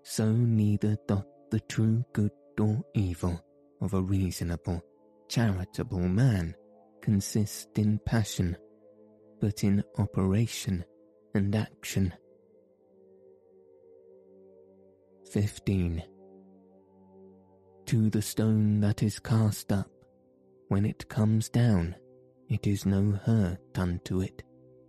so 0.04 0.30
neither 0.32 0.98
doth 1.08 1.26
the 1.50 1.60
true 1.62 2.04
good 2.14 2.32
or 2.60 2.84
evil 2.94 3.40
of 3.82 3.94
a 3.94 4.02
reasonable, 4.02 4.82
charitable 5.30 6.00
man 6.00 6.56
consist 7.02 7.78
in 7.78 8.00
passion, 8.06 8.58
but 9.40 9.64
in 9.64 9.84
operation 9.98 10.84
and 11.34 11.56
action. 11.56 12.14
15. 15.32 16.04
To 17.86 18.10
the 18.10 18.22
stone 18.22 18.80
that 18.82 19.04
is 19.04 19.20
cast 19.20 19.72
up, 19.72 19.90
when 20.70 20.86
it 20.86 21.08
comes 21.08 21.50
down, 21.50 21.96
it 22.50 22.68
is 22.68 22.86
no 22.86 23.12
hurt 23.12 23.78
unto 23.78 24.22
it, 24.22 24.44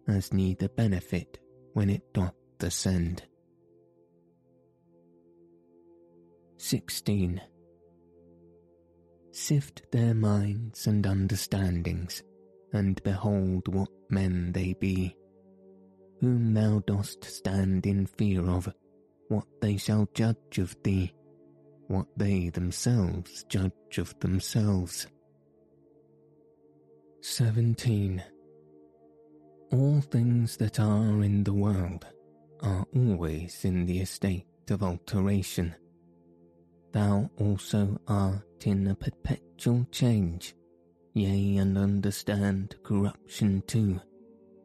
as 0.09 0.33
neither 0.33 0.69
benefit 0.69 1.39
when 1.75 1.91
it 1.91 2.03
doth 2.13 2.35
ascend. 2.61 3.23
16 6.59 7.41
sift 9.39 9.83
their 9.93 10.15
minds 10.15 10.89
and 10.89 11.07
understandings, 11.07 12.23
and 12.73 13.01
behold 13.05 13.73
what 13.73 13.89
men 14.11 14.51
they 14.53 14.75
be, 14.75 15.17
whom 16.21 16.53
thou 16.53 16.81
dost 16.81 17.25
stand 17.25 17.87
in 17.87 18.05
fear 18.05 18.45
of, 18.51 18.69
what 19.29 19.47
they 19.61 19.77
shall 19.77 20.09
judge 20.13 20.59
of 20.59 20.77
thee, 20.83 21.13
what 21.87 22.07
they 22.17 22.49
themselves 22.49 23.45
judge 23.49 23.99
of 23.99 24.19
themselves. 24.19 25.07
17. 27.21 28.23
All 29.71 30.01
things 30.01 30.57
that 30.57 30.81
are 30.81 31.23
in 31.23 31.45
the 31.45 31.55
world 31.55 32.07
are 32.63 32.85
always 32.95 33.65
in 33.65 33.87
the 33.87 34.01
estate 34.01 34.47
of 34.71 34.83
alteration 34.83 35.75
thou 36.93 37.31
also 37.39 38.01
art 38.09 38.67
in 38.67 38.87
a 38.87 38.95
perpetual 38.95 39.87
change, 39.91 40.55
yea, 41.15 41.57
and 41.57 41.77
understand 41.77 42.77
corruption 42.83 43.63
too, 43.67 44.01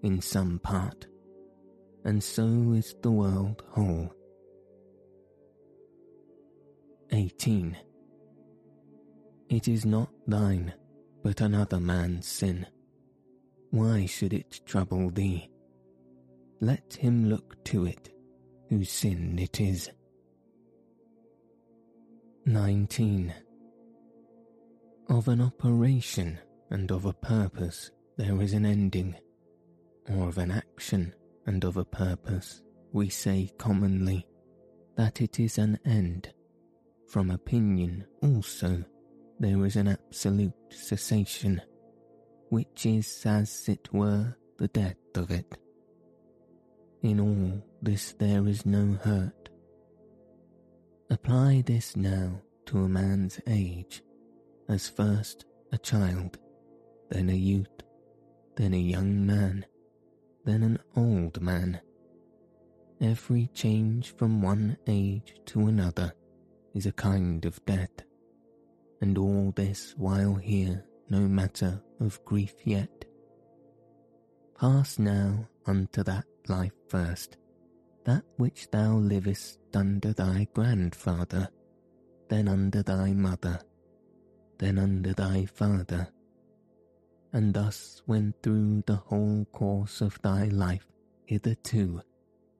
in 0.02 0.22
some 0.22 0.60
part, 0.60 1.08
and 2.06 2.24
so 2.24 2.74
is 2.74 2.96
the 3.02 3.12
world 3.12 3.64
whole. 3.72 4.14
18. 7.12 7.78
It 9.50 9.68
is 9.68 9.86
not 9.86 10.10
thine, 10.26 10.74
but 11.24 11.42
another 11.42 11.80
man's 11.80 12.28
sin. 12.28 12.66
Why 13.70 14.06
should 14.06 14.34
it 14.34 14.62
trouble 14.66 15.10
thee? 15.12 15.50
Let 16.60 16.94
him 16.94 17.30
look 17.30 17.64
to 17.66 17.86
it, 17.86 18.10
whose 18.70 18.92
sin 18.92 19.38
it 19.38 19.60
is. 19.60 19.90
19. 22.46 23.34
Of 25.08 25.30
an 25.30 25.40
operation 25.40 26.38
and 26.72 26.92
of 26.92 27.06
a 27.06 27.14
purpose 27.14 27.90
there 28.18 28.42
is 28.42 28.52
an 28.52 28.66
ending, 28.66 29.16
or 30.10 30.28
of 30.28 30.38
an 30.38 30.52
action 30.52 31.16
and 31.46 31.64
of 31.64 31.78
a 31.78 31.86
purpose 31.86 32.62
we 32.92 33.08
say 33.08 33.50
commonly 33.58 34.28
that 34.98 35.22
it 35.22 35.40
is 35.40 35.58
an 35.58 35.80
end. 35.86 36.34
From 37.08 37.32
opinion 37.32 38.06
also 38.22 38.84
there 39.40 39.64
is 39.66 39.78
an 39.78 39.88
absolute 39.88 40.52
cessation, 40.70 41.62
which 42.50 42.86
is 42.86 43.24
as 43.26 43.70
it 43.70 43.88
were 43.94 44.36
the 44.58 44.68
death 44.68 44.98
of 45.16 45.32
it. 45.32 45.58
In 47.04 47.22
all 47.22 47.64
this 47.82 48.12
there 48.20 48.46
is 48.48 48.66
no 48.66 48.98
hurt 49.02 49.43
Apply 51.10 51.62
this 51.66 51.96
now 51.96 52.42
to 52.66 52.84
a 52.84 52.90
man's 52.90 53.40
age, 53.48 54.02
as 54.70 54.90
first 54.90 55.46
a 55.72 55.78
child, 55.78 56.38
then 57.10 57.30
a 57.30 57.34
youth, 57.34 57.82
then 58.56 58.74
a 58.74 58.78
young 58.78 59.26
man, 59.26 59.66
then 60.46 60.64
an 60.64 60.80
old 60.96 61.42
man. 61.42 61.82
Every 63.02 63.50
change 63.54 64.16
from 64.16 64.42
one 64.42 64.78
age 64.88 65.36
to 65.48 65.68
another 65.68 66.14
is 66.74 66.86
a 66.86 66.92
kind 66.92 67.46
of 67.46 67.64
death, 67.66 68.04
and 69.02 69.18
all 69.18 69.52
this 69.56 69.94
while 69.98 70.36
here 70.36 70.86
no 71.10 71.20
matter 71.20 71.82
of 72.00 72.24
grief 72.26 72.56
yet. 72.64 73.06
Pass 74.58 74.98
now 74.98 75.48
unto 75.66 76.02
that 76.04 76.26
life 76.48 76.74
first, 76.88 77.38
that 78.06 78.24
which 78.38 78.70
thou 78.72 78.96
livest 78.96 79.60
under 79.76 80.14
thy 80.14 80.48
grandfather, 80.54 81.50
then 82.30 82.48
under 82.48 82.84
thy 82.84 83.14
mother, 83.14 83.60
then 84.58 84.78
under 84.78 85.14
thy 85.14 85.46
father. 85.46 86.08
And 87.32 87.54
thus, 87.54 88.02
when 88.06 88.34
through 88.44 88.84
the 88.86 88.96
whole 88.96 89.46
course 89.52 90.02
of 90.02 90.22
thy 90.22 90.46
life 90.46 90.86
hitherto 91.26 92.02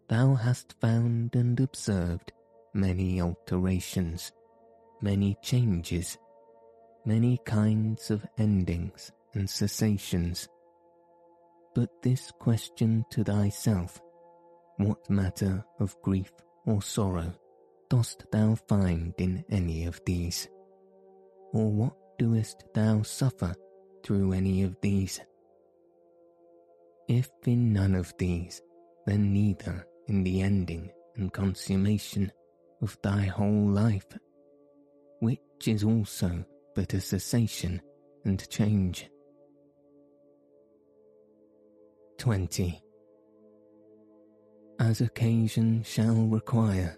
thou 0.08 0.34
hast 0.34 0.76
found 0.80 1.36
and 1.36 1.60
observed 1.60 2.32
many 2.74 3.22
alterations, 3.22 4.32
many 5.02 5.38
changes, 5.42 6.18
many 7.06 7.38
kinds 7.46 8.10
of 8.10 8.26
endings 8.38 9.12
and 9.34 9.50
cessations. 9.50 10.48
But 11.76 11.90
this 12.02 12.32
question 12.40 13.06
to 13.12 13.24
thyself, 13.24 14.02
what 14.78 15.10
matter 15.10 15.64
of 15.80 15.96
grief 16.02 16.32
or 16.66 16.82
sorrow 16.82 17.34
dost 17.90 18.26
thou 18.32 18.56
find 18.68 19.14
in 19.18 19.44
any 19.50 19.86
of 19.86 20.02
these? 20.06 20.48
Or 21.54 21.72
what 21.72 21.96
doest 22.18 22.64
thou 22.74 23.02
suffer 23.04 23.54
through 24.04 24.34
any 24.34 24.64
of 24.64 24.76
these? 24.82 25.22
If 27.08 27.30
in 27.46 27.74
none 27.74 27.96
of 27.96 28.14
these, 28.18 28.62
then 29.06 29.34
neither 29.34 29.86
in 30.08 30.24
the 30.24 30.42
ending 30.42 30.90
and 31.16 31.32
consummation 31.32 32.32
of 32.82 32.98
thy 33.04 33.26
whole 33.26 33.70
life, 33.70 34.08
which 35.20 35.40
is 35.68 35.84
also 35.84 36.44
but 36.76 36.94
a 36.94 37.02
cessation 37.02 37.82
and 38.26 38.50
change. 38.50 39.10
20. 42.18 42.82
As 44.80 45.02
occasion 45.02 45.84
shall 45.84 46.26
require, 46.28 46.98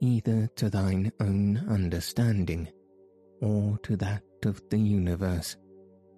either 0.00 0.46
to 0.56 0.68
thine 0.68 1.10
own 1.20 1.56
understanding, 1.68 2.68
or 3.40 3.78
to 3.78 3.96
that 3.96 4.22
of 4.44 4.62
the 4.70 4.78
universe, 4.78 5.56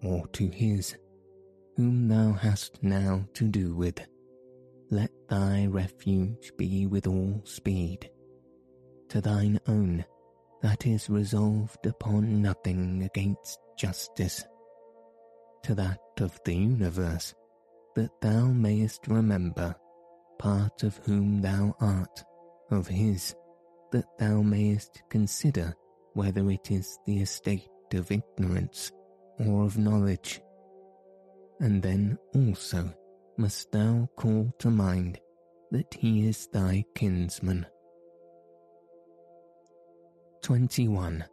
or 0.02 0.26
to 0.28 0.48
his, 0.48 0.96
whom 1.76 2.08
thou 2.08 2.32
hast 2.32 2.82
now 2.82 3.24
to 3.34 3.44
do 3.48 3.74
with, 3.74 4.00
let 4.90 5.10
thy 5.28 5.66
refuge 5.66 6.52
be 6.56 6.86
with 6.86 7.06
all 7.06 7.40
speed. 7.44 8.10
To 9.10 9.20
thine 9.20 9.60
own 9.68 10.04
that 10.62 10.86
is 10.86 11.08
resolved 11.08 11.86
upon 11.86 12.42
nothing 12.42 13.02
against 13.04 13.58
justice, 13.78 14.44
to 15.62 15.74
that 15.74 16.00
of 16.20 16.38
the 16.44 16.54
universe, 16.54 17.34
that 17.94 18.10
thou 18.20 18.46
mayest 18.46 19.06
remember 19.08 19.74
part 20.38 20.82
of 20.82 20.96
whom 20.98 21.40
thou 21.40 21.74
art, 21.80 22.24
of 22.70 22.86
his, 22.86 23.34
that 23.92 24.06
thou 24.18 24.42
mayest 24.42 25.02
consider 25.10 25.74
whether 26.14 26.50
it 26.50 26.70
is 26.70 26.98
the 27.06 27.20
estate 27.20 27.68
of 27.92 28.10
ignorance 28.10 28.92
or 29.38 29.64
of 29.64 29.78
knowledge. 29.78 30.40
And 31.60 31.82
then 31.82 32.18
also 32.34 32.92
must 33.36 33.70
thou 33.72 34.08
call 34.16 34.52
to 34.58 34.70
mind 34.70 35.20
that 35.70 35.92
he 35.94 36.26
is 36.26 36.48
thy 36.52 36.84
kinsman 36.94 37.66
21. 40.42 41.24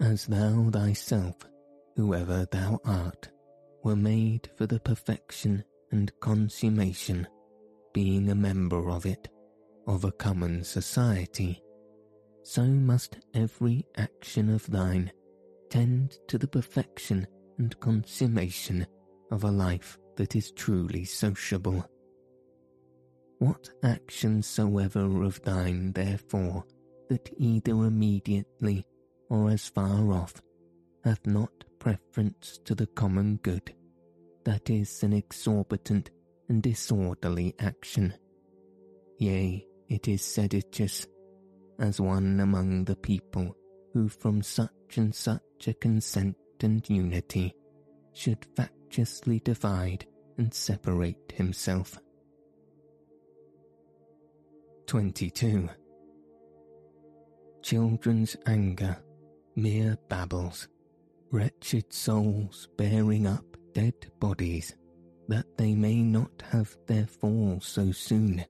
As 0.00 0.26
thou 0.26 0.70
thyself, 0.70 1.34
whoever 1.96 2.46
thou 2.52 2.78
art, 2.84 3.30
were 3.82 3.96
made 3.96 4.48
for 4.56 4.66
the 4.66 4.78
perfection 4.78 5.64
and 5.92 6.12
consummation, 6.20 7.26
being 7.92 8.30
a 8.30 8.34
member 8.34 8.90
of 8.90 9.06
it, 9.06 9.28
of 9.86 10.04
a 10.04 10.12
common 10.12 10.64
society, 10.64 11.62
so 12.42 12.64
must 12.64 13.18
every 13.34 13.84
action 13.96 14.50
of 14.50 14.66
thine 14.68 15.10
tend 15.68 16.18
to 16.28 16.38
the 16.38 16.46
perfection 16.46 17.26
and 17.58 17.78
consummation 17.80 18.86
of 19.30 19.44
a 19.44 19.50
life 19.50 19.98
that 20.16 20.36
is 20.36 20.52
truly 20.52 21.04
sociable. 21.04 21.84
What 23.38 23.68
action 23.82 24.42
soever 24.42 25.22
of 25.22 25.42
thine, 25.42 25.92
therefore, 25.92 26.64
that 27.08 27.28
either 27.36 27.72
immediately 27.72 28.84
or 29.28 29.50
as 29.50 29.68
far 29.68 30.12
off 30.12 30.40
hath 31.04 31.26
not 31.26 31.52
preference 31.78 32.58
to 32.64 32.74
the 32.74 32.86
common 32.86 33.36
good, 33.42 33.74
that 34.46 34.70
is 34.70 35.02
an 35.02 35.12
exorbitant 35.12 36.10
and 36.48 36.62
disorderly 36.62 37.52
action. 37.58 38.14
Yea, 39.18 39.66
it 39.88 40.06
is 40.06 40.22
seditious, 40.22 41.04
as 41.80 42.00
one 42.00 42.38
among 42.38 42.84
the 42.84 42.94
people 42.94 43.56
who 43.92 44.08
from 44.08 44.40
such 44.42 44.70
and 44.96 45.12
such 45.12 45.66
a 45.66 45.74
consent 45.74 46.36
and 46.62 46.88
unity 46.88 47.52
should 48.12 48.46
factiously 48.56 49.40
divide 49.40 50.06
and 50.38 50.54
separate 50.54 51.32
himself. 51.34 51.98
22 54.86 55.68
children's 57.62 58.36
anger, 58.46 58.96
mere 59.56 59.98
babbles, 60.08 60.68
wretched 61.32 61.92
souls 61.92 62.68
bearing 62.76 63.26
up 63.26 63.44
dead 63.76 64.10
bodies, 64.20 64.74
that 65.28 65.44
they 65.58 65.74
may 65.74 66.02
not 66.02 66.42
have 66.50 66.74
their 66.86 67.06
fall 67.06 67.60
so 67.60 67.92
soon, 67.92 68.42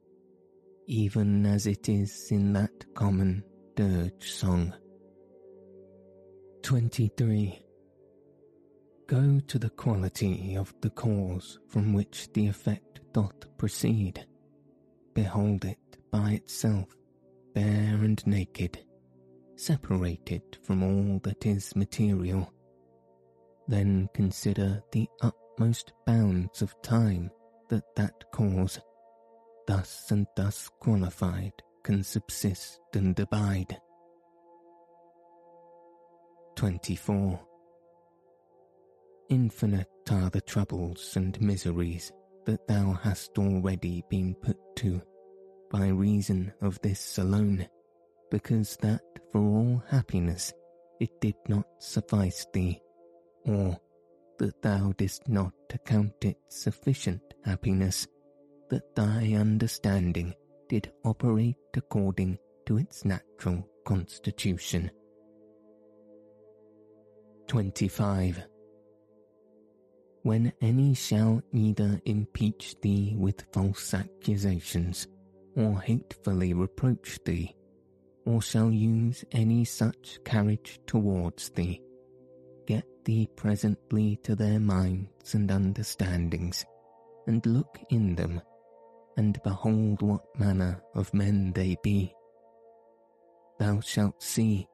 even 0.87 1.45
as 1.45 1.67
it 1.67 1.89
is 1.89 2.29
in 2.31 2.53
that 2.53 2.71
common 2.95 3.43
dirge 3.75 4.31
song. 4.31 4.73
23. 6.63 7.59
Go 9.09 9.41
to 9.49 9.59
the 9.59 9.71
quality 9.71 10.57
of 10.57 10.73
the 10.81 10.91
cause 10.91 11.59
from 11.67 11.93
which 11.93 12.33
the 12.33 12.47
effect 12.47 13.01
doth 13.13 13.59
proceed. 13.59 14.25
Behold 15.13 15.65
it 15.65 15.99
by 16.13 16.35
itself, 16.35 16.87
bare 17.53 17.99
and 18.05 18.25
naked, 18.29 18.79
separated 19.57 20.57
from 20.63 20.85
all 20.85 21.19
that 21.25 21.45
is 21.45 21.75
material. 21.75 22.53
Then 23.69 24.09
consider 24.15 24.83
the 24.93 25.09
utmost 25.23 25.93
bounds 26.07 26.63
of 26.63 26.75
time 26.83 27.31
that 27.69 27.95
that 27.97 28.31
cause, 28.33 28.79
thus 29.67 30.11
and 30.11 30.27
thus 30.37 30.71
qualified, 30.81 31.53
can 31.83 32.03
subsist 32.05 32.81
and 32.95 33.19
abide. 33.19 33.81
24. 36.57 37.41
Infinite 39.29 39.89
are 40.11 40.31
the 40.31 40.41
troubles 40.41 41.17
and 41.17 41.41
miseries 41.41 42.13
that 42.45 42.67
thou 42.69 42.93
hast 43.03 43.37
already 43.39 44.05
been 44.09 44.35
put 44.37 44.57
to 44.77 45.03
by 45.71 45.89
reason 45.89 46.53
of 46.63 46.81
this 46.81 47.19
alone 47.19 47.67
because 48.31 48.77
that 48.83 49.03
for 49.33 49.41
all 49.41 49.83
happiness 49.89 50.53
it 51.01 51.21
did 51.21 51.35
not 51.49 51.67
suffice 51.79 52.47
thee, 52.53 52.81
or 53.47 53.79
that 54.39 54.61
thou 54.63 54.93
didst 54.99 55.29
not 55.29 55.53
account 55.73 56.13
it 56.23 56.37
sufficient 56.49 57.23
happiness, 57.45 58.07
that 58.69 58.95
thy 58.95 59.33
understanding 59.33 60.35
did 60.69 60.93
operate 61.05 61.57
according 61.75 62.39
to 62.67 62.79
its 62.79 63.05
natural 63.05 63.67
constitution. 63.85 64.91
25. 67.47 68.45
When 70.23 70.53
any 70.61 70.95
shall 70.95 71.41
either 71.53 72.01
impeach 72.05 72.75
thee 72.81 73.15
with 73.17 73.47
false 73.53 73.95
accusations, 73.95 75.07
or 75.57 75.81
hatefully 75.81 76.53
reproach 76.53 77.21
thee, 77.25 77.55
or 78.27 78.43
shall 78.43 78.73
use 78.73 79.25
any 79.31 79.65
such 79.65 80.19
carriage 80.25 80.81
towards 80.87 81.51
thee. 81.51 81.81
Thee 83.07 83.29
presently 83.37 84.17
to 84.25 84.35
their 84.35 84.59
minds 84.59 85.35
and 85.35 85.49
understandings, 85.49 86.65
and 87.29 87.47
look 87.47 87.79
in 87.89 88.17
them, 88.17 88.43
and 89.17 89.41
behold 89.45 90.03
what 90.03 90.25
manner 90.41 90.83
of 90.93 91.15
men 91.15 91.53
they 91.53 91.77
be. 91.85 92.13
Thou 93.61 93.79
shalt 93.79 94.21
see 94.21 94.67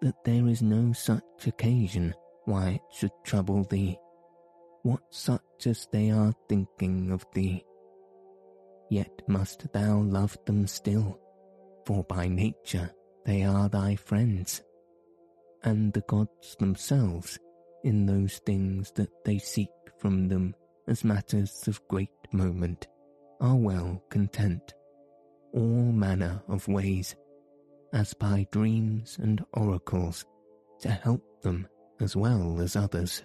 that 0.00 0.24
there 0.24 0.48
is 0.48 0.62
no 0.62 0.92
such 0.92 1.46
occasion 1.46 2.12
why 2.44 2.70
it 2.70 2.80
should 2.90 3.12
trouble 3.24 3.62
thee, 3.62 3.96
what 4.82 5.02
such 5.10 5.66
as 5.66 5.86
they 5.92 6.10
are 6.10 6.34
thinking 6.48 7.12
of 7.12 7.24
thee. 7.34 7.64
Yet 8.90 9.22
must 9.28 9.72
thou 9.72 10.00
love 10.00 10.36
them 10.44 10.66
still, 10.66 11.20
for 11.86 12.02
by 12.02 12.26
nature 12.26 12.90
they 13.24 13.44
are 13.44 13.68
thy 13.68 13.94
friends, 13.94 14.60
and 15.62 15.92
the 15.92 16.02
gods 16.02 16.56
themselves, 16.58 17.38
in 17.86 18.04
those 18.04 18.38
things 18.44 18.90
that 18.96 19.08
they 19.24 19.38
seek 19.38 19.70
from 19.98 20.26
them 20.26 20.52
as 20.88 21.04
matters 21.04 21.68
of 21.68 21.80
great 21.86 22.10
moment, 22.32 22.88
are 23.40 23.54
well 23.54 24.02
content, 24.10 24.74
all 25.52 25.92
manner 25.92 26.42
of 26.48 26.66
ways, 26.66 27.14
as 27.92 28.12
by 28.12 28.44
dreams 28.50 29.18
and 29.22 29.44
oracles, 29.54 30.24
to 30.80 30.90
help 30.90 31.22
them 31.42 31.68
as 32.00 32.16
well 32.16 32.60
as 32.60 32.74
others. 32.74 33.22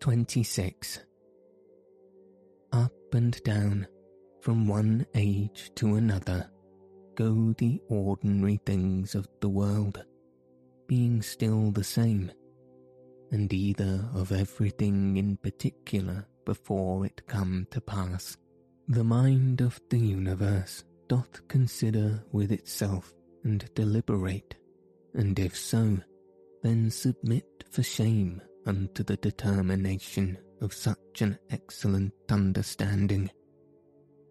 26. 0.00 1.00
Up 2.72 2.92
and 3.14 3.42
down, 3.42 3.86
from 4.42 4.68
one 4.68 5.06
age 5.14 5.70
to 5.76 5.94
another, 5.94 6.50
go 7.14 7.54
the 7.56 7.80
ordinary 7.88 8.60
things 8.66 9.14
of 9.14 9.26
the 9.40 9.48
world, 9.48 10.04
being 10.86 11.22
still 11.22 11.70
the 11.70 11.84
same, 11.84 12.30
and 13.32 13.52
either 13.52 14.08
of 14.14 14.32
everything 14.32 15.16
in 15.16 15.36
particular 15.36 16.26
before 16.44 17.04
it 17.04 17.26
come 17.26 17.66
to 17.70 17.80
pass. 17.80 18.36
The 18.88 19.04
mind 19.04 19.60
of 19.60 19.80
the 19.90 19.98
universe 19.98 20.84
doth 21.08 21.46
consider 21.48 22.24
with 22.32 22.52
itself 22.52 23.12
and 23.44 23.68
deliberate, 23.74 24.54
and 25.14 25.38
if 25.38 25.56
so, 25.56 25.98
then 26.62 26.90
submit 26.90 27.64
for 27.70 27.82
shame 27.82 28.40
unto 28.66 29.02
the 29.02 29.16
determination 29.16 30.38
of 30.60 30.72
such 30.72 31.20
an 31.20 31.38
excellent 31.50 32.12
understanding, 32.30 33.30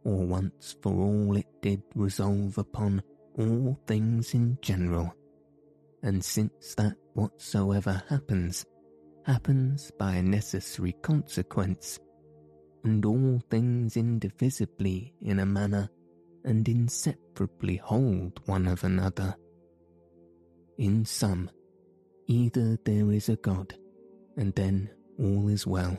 or 0.03 0.25
once 0.25 0.75
for 0.81 0.93
all 0.93 1.35
it 1.35 1.47
did 1.61 1.81
resolve 1.95 2.57
upon 2.57 3.01
all 3.37 3.77
things 3.87 4.33
in 4.33 4.57
general, 4.61 5.13
and 6.05 6.23
since 6.23 6.75
that 6.75 6.95
whatsoever 7.13 8.01
happens, 8.07 8.63
happens 9.25 9.91
by 9.97 10.13
a 10.13 10.23
necessary 10.23 10.93
consequence, 11.01 11.99
and 12.83 13.03
all 13.03 13.41
things 13.49 13.97
indivisibly 13.97 15.15
in 15.23 15.39
a 15.39 15.45
manner 15.45 15.89
and 16.43 16.69
inseparably 16.69 17.77
hold 17.77 18.39
one 18.45 18.67
of 18.67 18.83
another. 18.83 19.35
In 20.77 21.05
sum, 21.05 21.49
either 22.27 22.77
there 22.85 23.11
is 23.11 23.29
a 23.29 23.35
God, 23.37 23.73
and 24.37 24.53
then 24.53 24.91
all 25.17 25.47
is 25.47 25.65
well. 25.65 25.97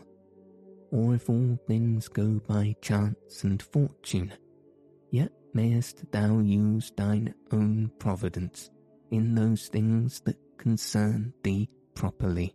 Or 0.92 1.16
if 1.16 1.29
all 1.29 1.59
things 1.66 2.07
go 2.07 2.40
by 2.47 2.77
chance 2.81 3.42
and 3.42 3.61
fortune, 3.61 4.33
yet 5.11 5.33
mayest 5.53 6.05
thou 6.12 6.38
use 6.38 6.92
thine 6.97 7.35
own 7.51 7.90
providence 7.99 8.71
in 9.11 9.35
those 9.35 9.69
things 9.69 10.21
that 10.21 10.37
concern 10.59 11.33
thee 11.42 11.69
properly, 11.95 12.55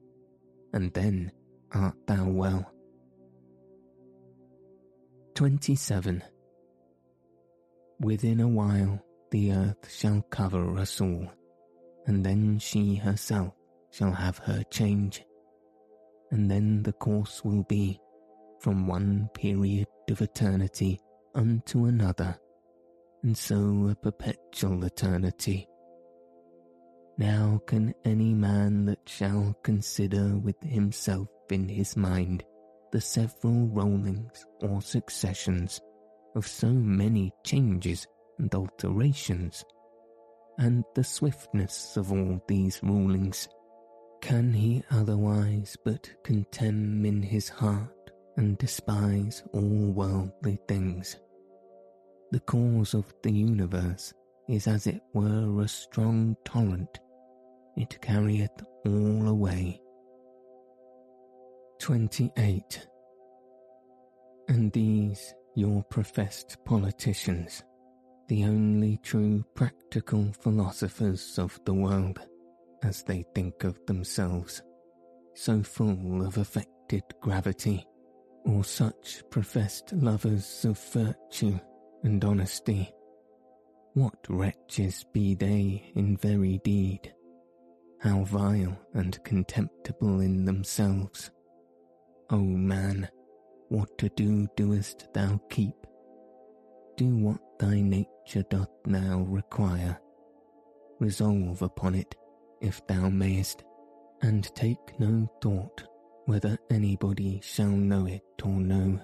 and 0.73 0.93
then 0.93 1.31
art 1.71 1.95
thou 2.07 2.27
well. 2.27 2.71
27. 5.35 6.23
Within 7.99 8.39
a 8.39 8.47
while 8.47 9.03
the 9.31 9.53
earth 9.53 9.89
shall 9.91 10.21
cover 10.23 10.77
us 10.77 10.99
all, 10.99 11.31
and 12.05 12.25
then 12.25 12.59
she 12.59 12.95
herself 12.95 13.53
shall 13.91 14.11
have 14.11 14.37
her 14.39 14.63
change 14.71 15.23
and 16.31 16.49
then 16.49 16.81
the 16.83 16.93
course 16.93 17.43
will 17.43 17.63
be 17.63 17.99
from 18.59 18.87
one 18.87 19.29
period 19.33 19.87
of 20.09 20.21
eternity 20.21 20.99
unto 21.35 21.85
another, 21.85 22.37
and 23.23 23.37
so 23.37 23.89
a 23.91 23.95
perpetual 23.95 24.83
eternity. 24.83 25.67
Now 27.17 27.61
can 27.67 27.93
any 28.05 28.33
man 28.33 28.85
that 28.85 29.07
shall 29.07 29.55
consider 29.63 30.37
with 30.37 30.61
himself 30.63 31.27
in 31.49 31.67
his 31.67 31.95
mind 31.95 32.43
the 32.91 33.01
several 33.01 33.67
rollings 33.67 34.45
or 34.61 34.81
successions 34.81 35.79
of 36.35 36.47
so 36.47 36.67
many 36.67 37.31
changes 37.43 38.07
and 38.39 38.53
alterations, 38.55 39.63
and 40.57 40.83
the 40.95 41.03
swiftness 41.03 41.97
of 41.97 42.11
all 42.11 42.41
these 42.47 42.81
rulings, 42.83 43.47
can 44.21 44.53
he 44.53 44.83
otherwise 44.91 45.75
but 45.83 46.09
contemn 46.23 47.05
in 47.05 47.21
his 47.21 47.49
heart 47.49 48.11
and 48.37 48.57
despise 48.57 49.43
all 49.53 49.91
worldly 49.91 50.59
things? 50.67 51.17
The 52.31 52.39
cause 52.41 52.93
of 52.93 53.13
the 53.23 53.31
universe 53.31 54.13
is 54.47 54.67
as 54.67 54.87
it 54.87 55.01
were 55.13 55.61
a 55.61 55.67
strong 55.67 56.35
torrent, 56.45 56.99
it 57.77 58.01
carrieth 58.01 58.63
all 58.85 59.27
away. 59.27 59.81
28. 61.79 62.87
And 64.49 64.71
these 64.71 65.33
your 65.55 65.83
professed 65.83 66.57
politicians, 66.65 67.63
the 68.27 68.45
only 68.45 68.97
true 69.03 69.43
practical 69.55 70.31
philosophers 70.41 71.37
of 71.37 71.59
the 71.65 71.73
world, 71.73 72.19
as 72.83 73.03
they 73.03 73.25
think 73.35 73.63
of 73.63 73.79
themselves, 73.85 74.61
so 75.33 75.61
full 75.63 76.25
of 76.25 76.37
affected 76.37 77.03
gravity, 77.19 77.85
or 78.45 78.63
such 78.63 79.23
professed 79.29 79.93
lovers 79.93 80.65
of 80.65 80.79
virtue 80.93 81.59
and 82.03 82.23
honesty. 82.23 82.91
What 83.93 84.25
wretches 84.29 85.03
be 85.11 85.35
they 85.35 85.91
in 85.95 86.15
very 86.15 86.59
deed? 86.63 87.13
How 87.99 88.23
vile 88.23 88.79
and 88.93 89.21
contemptible 89.25 90.21
in 90.21 90.45
themselves! 90.45 91.29
O 92.29 92.37
man, 92.37 93.09
what 93.67 93.97
to 93.97 94.07
do 94.15 94.47
doest 94.55 95.09
thou 95.13 95.41
keep? 95.49 95.75
Do 96.95 97.17
what 97.17 97.41
thy 97.59 97.81
nature 97.81 98.43
doth 98.49 98.69
now 98.85 99.25
require. 99.27 99.99
Resolve 100.99 101.61
upon 101.61 101.95
it 101.95 102.15
if 102.61 102.85
thou 102.87 103.09
mayest, 103.09 103.65
and 104.21 104.43
take 104.55 104.99
no 105.01 105.29
thought 105.41 105.83
whether 106.27 106.57
anybody 106.69 107.41
shall 107.43 107.71
know 107.71 108.05
it 108.05 108.23
or 108.41 108.53
no. 108.53 109.01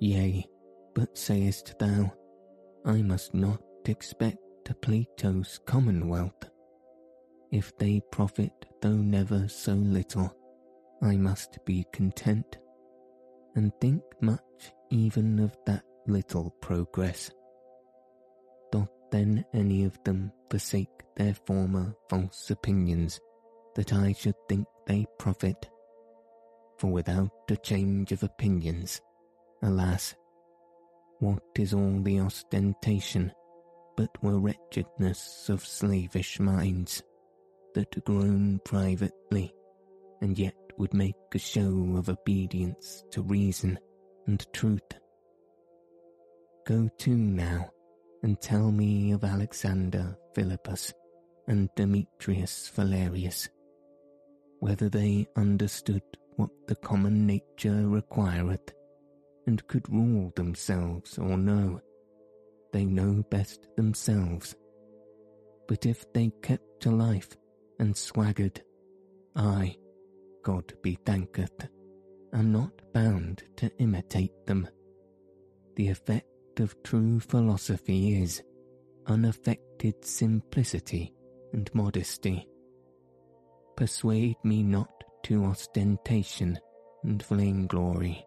Yea, 0.00 0.44
but 0.96 1.16
sayest 1.16 1.78
thou, 1.78 2.12
I 2.84 3.00
must 3.02 3.34
not 3.34 3.62
expect 3.88 4.38
a 4.70 4.74
Plato's 4.74 5.60
commonwealth. 5.66 6.50
If 7.50 7.76
they 7.78 8.00
profit 8.10 8.52
though 8.80 8.96
never 8.96 9.48
so 9.48 9.72
little, 9.72 10.34
I 11.02 11.16
must 11.16 11.58
be 11.64 11.86
content, 11.92 12.58
and 13.54 13.72
think 13.80 14.02
much 14.20 14.72
even 14.90 15.38
of 15.38 15.56
that 15.66 15.84
little 16.06 16.50
progress. 16.60 17.30
Doth 18.72 18.90
then 19.10 19.44
any 19.54 19.84
of 19.84 19.98
them 20.04 20.32
forsake 20.50 21.02
their 21.16 21.34
former 21.46 21.94
false 22.08 22.50
opinions 22.50 23.20
that 23.74 23.92
I 23.92 24.12
should 24.12 24.36
think 24.48 24.66
they 24.86 25.06
profit. 25.18 25.68
For 26.78 26.90
without 26.90 27.30
a 27.50 27.56
change 27.56 28.12
of 28.12 28.22
opinions, 28.22 29.00
alas, 29.62 30.14
what 31.20 31.42
is 31.56 31.72
all 31.72 32.00
the 32.02 32.20
ostentation 32.20 33.32
but 33.96 34.10
were 34.22 34.38
wretchedness 34.38 35.48
of 35.48 35.64
slavish 35.64 36.40
minds 36.40 37.02
that 37.74 38.04
groan 38.04 38.60
privately 38.64 39.52
and 40.20 40.38
yet 40.38 40.54
would 40.78 40.94
make 40.94 41.14
a 41.34 41.38
show 41.38 41.94
of 41.96 42.08
obedience 42.08 43.04
to 43.10 43.22
reason 43.22 43.78
and 44.26 44.46
truth? 44.52 44.82
Go 46.66 46.88
to 46.98 47.10
now 47.10 47.70
and 48.22 48.40
tell 48.40 48.72
me 48.72 49.12
of 49.12 49.22
Alexander 49.22 50.16
Philippus 50.34 50.92
and 51.46 51.68
Demetrius 51.76 52.68
Phalereus, 52.68 53.48
whether 54.60 54.88
they 54.88 55.26
understood 55.36 56.02
what 56.36 56.50
the 56.66 56.74
common 56.76 57.26
nature 57.26 57.86
requireth, 57.86 58.72
and 59.46 59.66
could 59.68 59.86
rule 59.92 60.32
themselves 60.36 61.18
or 61.18 61.36
no, 61.36 61.80
they 62.74 62.84
know 62.84 63.22
best 63.30 63.68
themselves. 63.76 64.56
But 65.68 65.86
if 65.86 66.12
they 66.12 66.32
kept 66.42 66.80
to 66.80 66.90
life 66.90 67.30
and 67.78 67.96
swaggered, 67.96 68.60
I, 69.36 69.76
God 70.42 70.74
be 70.82 70.98
thanketh, 71.06 71.68
am 72.32 72.50
not 72.50 72.72
bound 72.92 73.44
to 73.58 73.70
imitate 73.78 74.44
them. 74.46 74.68
The 75.76 75.86
effect 75.86 76.58
of 76.58 76.74
true 76.82 77.20
philosophy 77.20 78.20
is 78.20 78.42
unaffected 79.06 80.04
simplicity 80.04 81.14
and 81.52 81.72
modesty. 81.74 82.48
Persuade 83.76 84.36
me 84.42 84.64
not 84.64 84.90
to 85.24 85.44
ostentation 85.44 86.58
and 87.04 87.22
vainglory. 87.22 88.26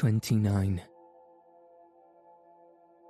29. 0.00 0.80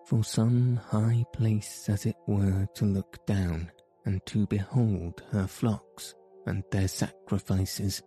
For 0.07 0.25
some 0.25 0.75
high 0.75 1.25
place 1.33 1.89
as 1.89 2.05
it 2.05 2.17
were 2.27 2.67
to 2.75 2.85
look 2.85 3.25
down 3.27 3.71
and 4.07 4.21
to 4.27 4.45
behold 4.49 5.23
her 5.31 5.47
flocks 5.47 6.17
and 6.47 6.65
their 6.73 6.89
sacrifices 6.89 8.03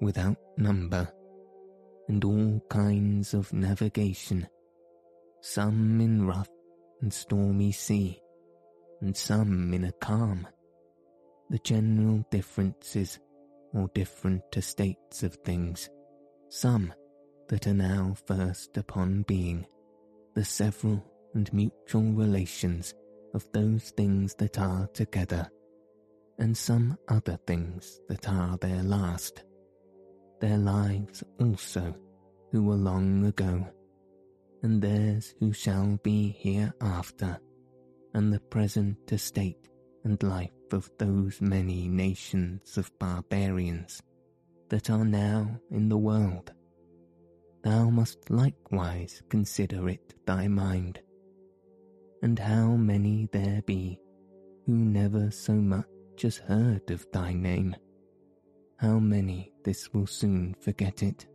without 0.00 0.36
number, 0.56 1.12
and 2.06 2.24
all 2.24 2.62
kinds 2.70 3.34
of 3.34 3.52
navigation, 3.52 4.46
some 5.40 6.00
in 6.00 6.24
rough 6.24 6.48
and 7.02 7.12
stormy 7.12 7.72
sea, 7.72 8.20
and 9.00 9.16
some 9.16 9.74
in 9.74 9.86
a 9.86 9.92
calm. 10.00 10.46
The 11.48 11.58
general 11.58 12.24
differences 12.30 13.18
or 13.74 13.90
different 13.92 14.44
estates 14.56 15.24
of 15.24 15.34
things, 15.34 15.90
some 16.48 16.94
that 17.50 17.66
are 17.66 17.74
now 17.74 18.14
first 18.26 18.76
upon 18.76 19.22
being, 19.22 19.66
the 20.36 20.44
several 20.44 21.04
and 21.34 21.52
mutual 21.52 22.12
relations 22.12 22.94
of 23.34 23.44
those 23.52 23.90
things 23.96 24.36
that 24.36 24.56
are 24.56 24.86
together, 24.94 25.50
and 26.38 26.56
some 26.56 26.96
other 27.08 27.36
things 27.48 28.00
that 28.08 28.28
are 28.28 28.56
their 28.58 28.84
last, 28.84 29.42
their 30.40 30.58
lives 30.58 31.24
also 31.40 31.92
who 32.52 32.62
were 32.62 32.76
long 32.76 33.26
ago, 33.26 33.66
and 34.62 34.80
theirs 34.80 35.34
who 35.40 35.52
shall 35.52 35.98
be 36.04 36.36
hereafter, 36.38 37.36
and 38.14 38.32
the 38.32 38.40
present 38.40 38.96
estate 39.10 39.68
and 40.04 40.22
life 40.22 40.50
of 40.72 40.88
those 40.98 41.40
many 41.40 41.88
nations 41.88 42.78
of 42.78 42.96
barbarians 43.00 44.00
that 44.68 44.88
are 44.88 45.04
now 45.04 45.58
in 45.72 45.88
the 45.88 45.98
world. 45.98 46.52
Thou 47.62 47.90
must 47.90 48.30
likewise 48.30 49.22
consider 49.28 49.88
it 49.88 50.14
thy 50.26 50.48
mind, 50.48 51.00
and 52.22 52.38
how 52.38 52.76
many 52.76 53.28
there 53.32 53.60
be 53.62 54.00
who 54.66 54.74
never 54.74 55.30
so 55.30 55.52
much 55.52 55.86
as 56.24 56.38
heard 56.38 56.90
of 56.90 57.06
thy 57.12 57.32
name. 57.34 57.76
How 58.76 58.98
many 58.98 59.52
this 59.62 59.92
will 59.92 60.06
soon 60.06 60.54
forget 60.60 61.02
it? 61.02 61.26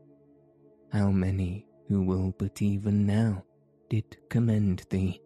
How 0.92 1.12
many 1.12 1.68
who 1.88 2.02
will 2.02 2.34
but 2.40 2.62
even 2.62 3.06
now 3.06 3.44
did 3.90 4.18
commend 4.30 4.86
thee, 4.90 5.22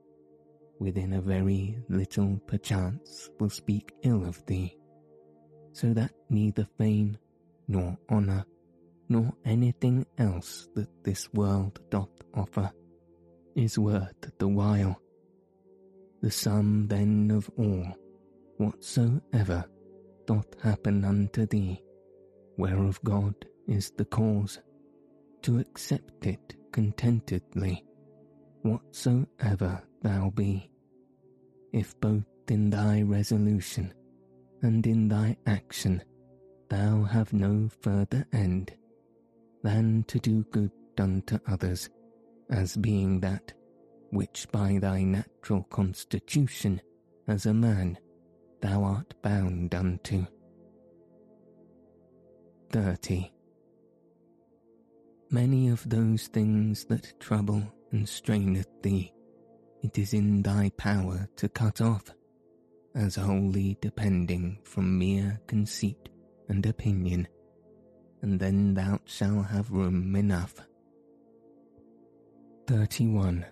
within 0.79 1.13
a 1.13 1.21
very 1.21 1.77
little 1.87 2.41
perchance 2.45 3.29
will 3.39 3.49
speak 3.49 3.93
ill 4.03 4.25
of 4.25 4.45
thee, 4.47 4.75
so 5.71 5.93
that 5.93 6.11
neither 6.29 6.67
fame 6.77 7.17
nor 7.69 7.97
honour 8.09 8.45
nor 9.09 9.33
anything 9.43 10.05
else 10.19 10.69
that 10.75 11.03
this 11.03 11.27
world 11.33 11.79
doth 11.89 12.21
offer 12.33 12.71
is 13.55 13.77
worth 13.79 14.31
the 14.37 14.47
while. 14.47 15.01
The 16.21 16.31
sum 16.31 16.87
then 16.87 17.31
of 17.31 17.49
all 17.57 17.87
whatsoever 18.57 19.65
doth 20.27 20.61
happen 20.61 21.03
unto 21.03 21.47
thee, 21.47 21.81
whereof 22.57 22.99
God 23.03 23.33
is 23.67 23.91
the 23.97 24.05
cause, 24.05 24.59
to 25.41 25.59
accept 25.59 26.27
it 26.27 26.55
contentedly, 26.71 27.83
whatsoever 28.61 29.81
thou 30.03 30.29
be, 30.35 30.69
if 31.73 31.99
both 31.99 32.25
in 32.49 32.69
thy 32.69 33.01
resolution 33.01 33.93
and 34.61 34.85
in 34.85 35.07
thy 35.07 35.37
action 35.45 36.03
thou 36.69 37.03
have 37.03 37.31
no 37.31 37.69
further 37.81 38.25
end 38.33 38.73
than 39.63 40.03
to 40.07 40.19
do 40.19 40.43
good 40.51 40.71
unto 40.97 41.39
others, 41.47 41.89
as 42.49 42.75
being 42.77 43.19
that 43.19 43.53
which 44.11 44.47
by 44.51 44.77
thy 44.81 45.03
natural 45.03 45.63
constitution 45.63 46.81
as 47.27 47.45
a 47.45 47.53
man 47.53 47.97
thou 48.61 48.83
art 48.83 49.13
bound 49.21 49.73
unto. 49.75 50.25
30. 52.71 53.31
Many 55.31 55.69
of 55.69 55.87
those 55.87 56.27
things 56.27 56.85
that 56.85 57.19
trouble 57.19 57.63
and 57.91 58.07
straineth 58.07 58.67
thee, 58.81 59.13
it 59.81 59.97
is 59.97 60.13
in 60.13 60.41
thy 60.41 60.71
power 60.77 61.27
to 61.37 61.49
cut 61.49 61.81
off, 61.81 62.13
as 62.95 63.15
wholly 63.15 63.77
depending 63.81 64.59
from 64.63 64.97
mere 64.97 65.39
conceit 65.47 66.09
and 66.47 66.65
opinion, 66.65 67.27
and 68.21 68.39
then 68.39 68.73
thou 68.73 68.99
shalt 69.05 69.47
have 69.47 69.71
room 69.71 70.15
enough. 70.15 70.55
31 72.67 73.45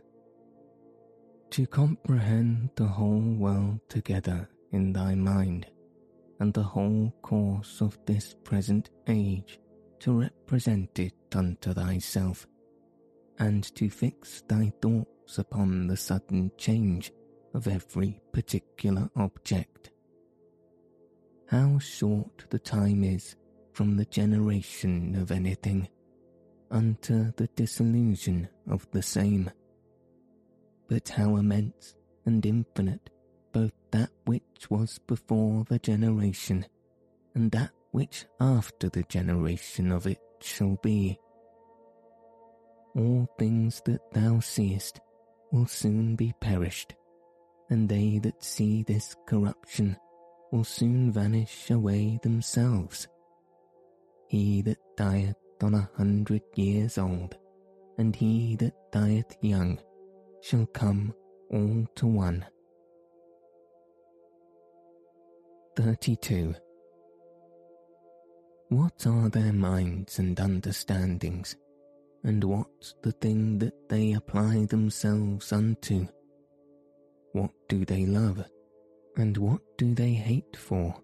to 1.49 1.65
comprehend 1.65 2.69
the 2.75 2.85
whole 2.85 3.35
world 3.37 3.79
together 3.89 4.49
in 4.71 4.91
thy 4.91 5.15
mind, 5.15 5.65
and 6.39 6.53
the 6.53 6.63
whole 6.63 7.13
course 7.21 7.81
of 7.81 7.97
this 8.05 8.35
present 8.43 8.89
age 9.07 9.59
to 9.99 10.19
represent 10.19 10.99
it 10.99 11.15
unto 11.33 11.73
thyself, 11.73 12.45
and 13.39 13.63
to 13.75 13.89
fix 13.89 14.43
thy 14.47 14.71
thoughts 14.81 15.37
upon 15.37 15.87
the 15.87 15.97
sudden 15.97 16.51
change 16.57 17.11
of 17.53 17.67
every 17.67 18.19
particular 18.33 19.09
object. 19.15 19.91
How 21.47 21.79
short 21.79 22.45
the 22.49 22.59
time 22.59 23.03
is 23.03 23.35
from 23.77 23.95
the 23.95 24.05
generation 24.05 25.13
of 25.21 25.29
anything 25.29 25.87
unto 26.71 27.31
the 27.33 27.45
dissolution 27.55 28.49
of 28.67 28.89
the 28.89 29.03
same 29.03 29.51
but 30.89 31.07
how 31.09 31.35
immense 31.35 31.93
and 32.25 32.43
infinite 32.43 33.11
both 33.53 33.73
that 33.91 34.09
which 34.25 34.67
was 34.71 34.99
before 35.05 35.63
the 35.69 35.77
generation 35.77 36.65
and 37.35 37.51
that 37.51 37.69
which 37.91 38.25
after 38.39 38.89
the 38.89 39.03
generation 39.03 39.91
of 39.91 40.07
it 40.07 40.21
shall 40.41 40.79
be. 40.81 41.15
All 42.95 43.29
things 43.37 43.83
that 43.85 44.11
thou 44.11 44.39
seest 44.39 44.99
will 45.51 45.67
soon 45.67 46.15
be 46.15 46.33
perished, 46.41 46.95
and 47.69 47.87
they 47.87 48.17
that 48.23 48.43
see 48.43 48.81
this 48.81 49.15
corruption 49.27 49.95
will 50.51 50.63
soon 50.63 51.11
vanish 51.11 51.69
away 51.69 52.19
themselves. 52.23 53.07
He 54.27 54.61
that 54.63 54.79
dieth 54.97 55.35
on 55.63 55.73
a 55.73 55.89
hundred 55.95 56.41
years 56.55 56.97
old, 56.97 57.35
and 57.97 58.15
he 58.15 58.55
that 58.57 58.75
dieth 58.91 59.35
young, 59.41 59.79
shall 60.41 60.65
come 60.67 61.13
all 61.49 61.85
to 61.95 62.07
one. 62.07 62.45
32. 65.77 66.55
What 68.69 69.07
are 69.07 69.29
their 69.29 69.53
minds 69.53 70.19
and 70.19 70.37
understandings, 70.39 71.55
and 72.23 72.43
what's 72.43 72.95
the 73.01 73.13
thing 73.13 73.59
that 73.59 73.87
they 73.87 74.13
apply 74.13 74.65
themselves 74.65 75.53
unto? 75.53 76.05
What 77.31 77.51
do 77.69 77.85
they 77.85 78.05
love, 78.05 78.43
and 79.15 79.37
what 79.37 79.61
do 79.77 79.95
they 79.95 80.13
hate 80.13 80.57
for? 80.57 80.95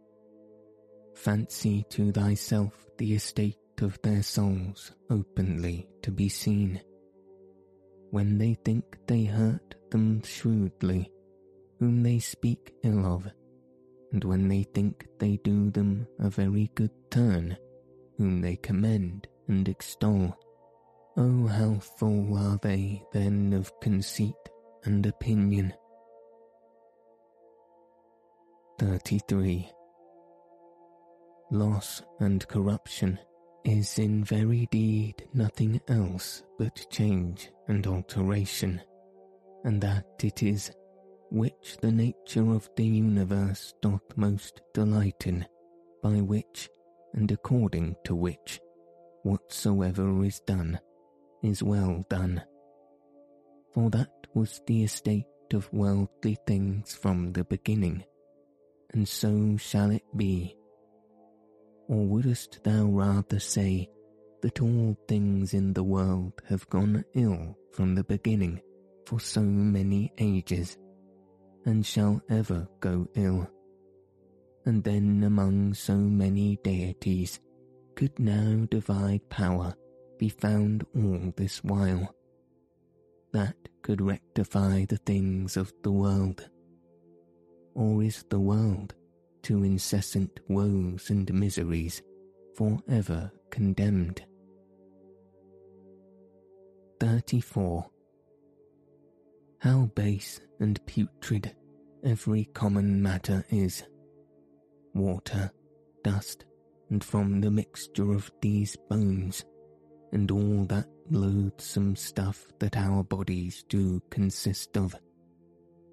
Fancy 1.23 1.85
to 1.89 2.11
thyself 2.11 2.85
the 2.97 3.13
estate 3.13 3.55
of 3.79 3.97
their 4.01 4.21
souls 4.21 4.91
openly 5.09 5.87
to 6.01 6.11
be 6.11 6.27
seen 6.27 6.81
when 8.11 8.37
they 8.37 8.55
think 8.65 8.83
they 9.07 9.23
hurt 9.23 9.75
them 9.89 10.21
shrewdly, 10.21 11.09
whom 11.79 12.03
they 12.03 12.19
speak 12.19 12.73
ill 12.83 13.05
of, 13.05 13.25
and 14.11 14.25
when 14.25 14.49
they 14.49 14.63
think 14.63 15.07
they 15.17 15.37
do 15.45 15.71
them 15.71 16.05
a 16.19 16.29
very 16.29 16.69
good 16.75 16.91
turn, 17.09 17.55
whom 18.17 18.41
they 18.41 18.57
commend 18.57 19.25
and 19.47 19.69
extol. 19.69 20.37
Oh, 21.15 21.47
how 21.47 21.79
full 21.97 22.37
are 22.37 22.59
they 22.61 23.01
then 23.13 23.53
of 23.53 23.71
conceit 23.79 24.35
and 24.83 25.05
opinion. 25.05 25.73
33. 28.77 29.71
Loss 31.53 32.01
and 32.19 32.47
corruption 32.47 33.19
is 33.63 33.99
in 33.99 34.23
very 34.23 34.67
deed 34.71 35.27
nothing 35.35 35.79
else 35.87 36.41
but 36.57 36.83
change 36.89 37.51
and 37.67 37.85
alteration, 37.85 38.81
and 39.63 39.79
that 39.79 40.07
it 40.23 40.41
is 40.41 40.71
which 41.29 41.77
the 41.79 41.91
nature 41.91 42.51
of 42.51 42.67
the 42.75 42.83
universe 42.83 43.71
doth 43.83 44.01
most 44.15 44.61
delight 44.73 45.27
in, 45.27 45.45
by 46.01 46.21
which 46.21 46.71
and 47.13 47.31
according 47.31 47.97
to 48.05 48.15
which 48.15 48.59
whatsoever 49.21 50.23
is 50.25 50.39
done 50.47 50.79
is 51.43 51.61
well 51.61 52.03
done. 52.09 52.41
For 53.75 53.91
that 53.91 54.09
was 54.33 54.59
the 54.65 54.85
estate 54.85 55.27
of 55.53 55.71
worldly 55.71 56.35
things 56.47 56.95
from 56.95 57.31
the 57.31 57.43
beginning, 57.43 58.05
and 58.91 59.07
so 59.07 59.55
shall 59.57 59.91
it 59.91 60.17
be. 60.17 60.55
Or 61.93 62.07
wouldst 62.07 62.63
thou 62.63 62.87
rather 62.87 63.39
say 63.39 63.87
that 64.41 64.63
all 64.63 64.97
things 65.07 65.53
in 65.53 65.73
the 65.73 65.83
world 65.83 66.33
have 66.49 66.67
gone 66.69 67.05
ill 67.13 67.55
from 67.71 67.93
the 67.93 68.03
beginning 68.03 68.61
for 69.05 69.19
so 69.19 69.41
many 69.41 70.11
ages, 70.17 70.75
and 71.65 71.85
shall 71.85 72.19
ever 72.31 72.67
go 72.79 73.07
ill? 73.13 73.47
And 74.65 74.83
then 74.83 75.23
among 75.23 75.75
so 75.75 75.93
many 75.93 76.57
deities 76.63 77.39
could 77.95 78.17
now 78.17 78.65
divide 78.71 79.29
power 79.29 79.75
be 80.17 80.29
found 80.29 80.87
all 80.95 81.31
this 81.37 81.63
while? 81.63 82.15
That 83.33 83.55
could 83.83 84.01
rectify 84.01 84.85
the 84.85 84.97
things 84.97 85.57
of 85.57 85.71
the 85.83 85.91
world? 85.91 86.49
Or 87.75 88.01
is 88.01 88.25
the 88.31 88.39
world 88.39 88.95
to 89.43 89.63
incessant 89.63 90.39
woes 90.47 91.09
and 91.09 91.31
miseries 91.33 92.01
for 92.55 92.79
ever 92.89 93.31
condemned? 93.49 94.23
34. 96.99 97.85
How 99.59 99.89
base 99.95 100.41
and 100.59 100.85
putrid 100.85 101.55
every 102.03 102.45
common 102.53 103.01
matter 103.01 103.45
is. 103.49 103.83
Water, 104.93 105.51
dust, 106.03 106.45
and 106.89 107.03
from 107.03 107.41
the 107.41 107.51
mixture 107.51 108.11
of 108.13 108.31
these 108.41 108.75
bones, 108.89 109.45
and 110.11 110.29
all 110.29 110.65
that 110.65 110.87
loathsome 111.09 111.95
stuff 111.95 112.45
that 112.59 112.77
our 112.77 113.03
bodies 113.03 113.63
do 113.67 114.01
consist 114.09 114.77
of, 114.77 114.95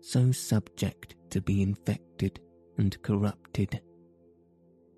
so 0.01 0.31
subject 0.33 1.15
to 1.31 1.41
be 1.41 1.63
infected 1.63 2.41
and 2.81 3.01
corrupted. 3.03 3.81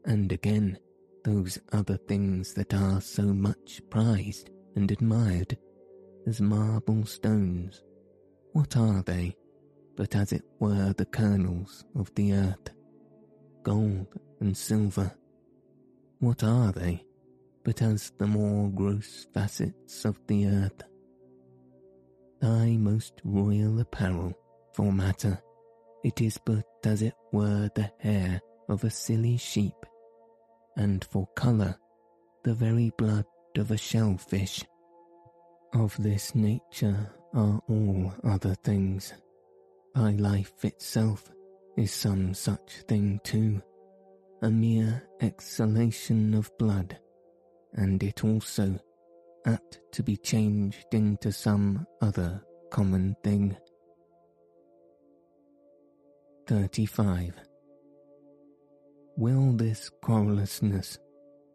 And 0.06 0.32
again, 0.32 0.78
those 1.24 1.58
other 1.72 1.98
things 2.08 2.54
that 2.54 2.72
are 2.72 3.02
so 3.02 3.22
much 3.22 3.82
prized 3.90 4.48
and 4.74 4.90
admired 4.90 5.58
as 6.26 6.40
marble 6.40 7.04
stones, 7.04 7.82
what 8.52 8.76
are 8.76 9.02
they 9.02 9.36
but 9.96 10.16
as 10.16 10.32
it 10.32 10.44
were 10.58 10.94
the 10.96 11.04
kernels 11.04 11.84
of 11.94 12.10
the 12.14 12.32
earth, 12.32 12.70
gold 13.62 14.06
and 14.40 14.56
silver? 14.56 15.12
What 16.20 16.42
are 16.42 16.72
they 16.72 17.04
but 17.64 17.82
as 17.82 18.12
the 18.18 18.26
more 18.26 18.68
gross 18.70 19.26
facets 19.32 20.04
of 20.04 20.18
the 20.26 20.46
earth. 20.46 20.82
Thy 22.40 22.76
most 22.76 23.20
royal 23.24 23.78
apparel, 23.80 24.32
for 24.74 24.92
matter, 24.92 25.40
it 26.04 26.20
is 26.20 26.38
but 26.44 26.64
as 26.84 27.02
it 27.02 27.14
were 27.32 27.70
the 27.74 27.90
hair 27.98 28.40
of 28.68 28.84
a 28.84 28.90
silly 28.90 29.36
sheep, 29.36 29.74
and 30.76 31.04
for 31.04 31.26
colour, 31.34 31.76
the 32.44 32.54
very 32.54 32.90
blood 32.96 33.26
of 33.56 33.70
a 33.70 33.76
shellfish. 33.76 34.64
Of 35.74 35.96
this 36.02 36.34
nature 36.34 37.10
are 37.34 37.60
all 37.68 38.12
other 38.24 38.54
things. 38.56 39.14
Thy 39.94 40.10
life 40.12 40.64
itself 40.64 41.30
is 41.76 41.92
some 41.92 42.34
such 42.34 42.82
thing 42.88 43.20
too, 43.24 43.62
a 44.42 44.50
mere 44.50 45.02
exhalation 45.20 46.34
of 46.34 46.50
blood 46.58 46.98
and 47.74 48.02
it 48.02 48.24
also 48.24 48.78
apt 49.46 49.80
to 49.92 50.02
be 50.02 50.16
changed 50.16 50.86
into 50.92 51.32
some 51.32 51.86
other 52.00 52.42
common 52.70 53.16
thing. 53.24 53.56
35. 56.46 57.34
Will 59.16 59.52
this 59.52 59.90
querulousness, 60.02 60.98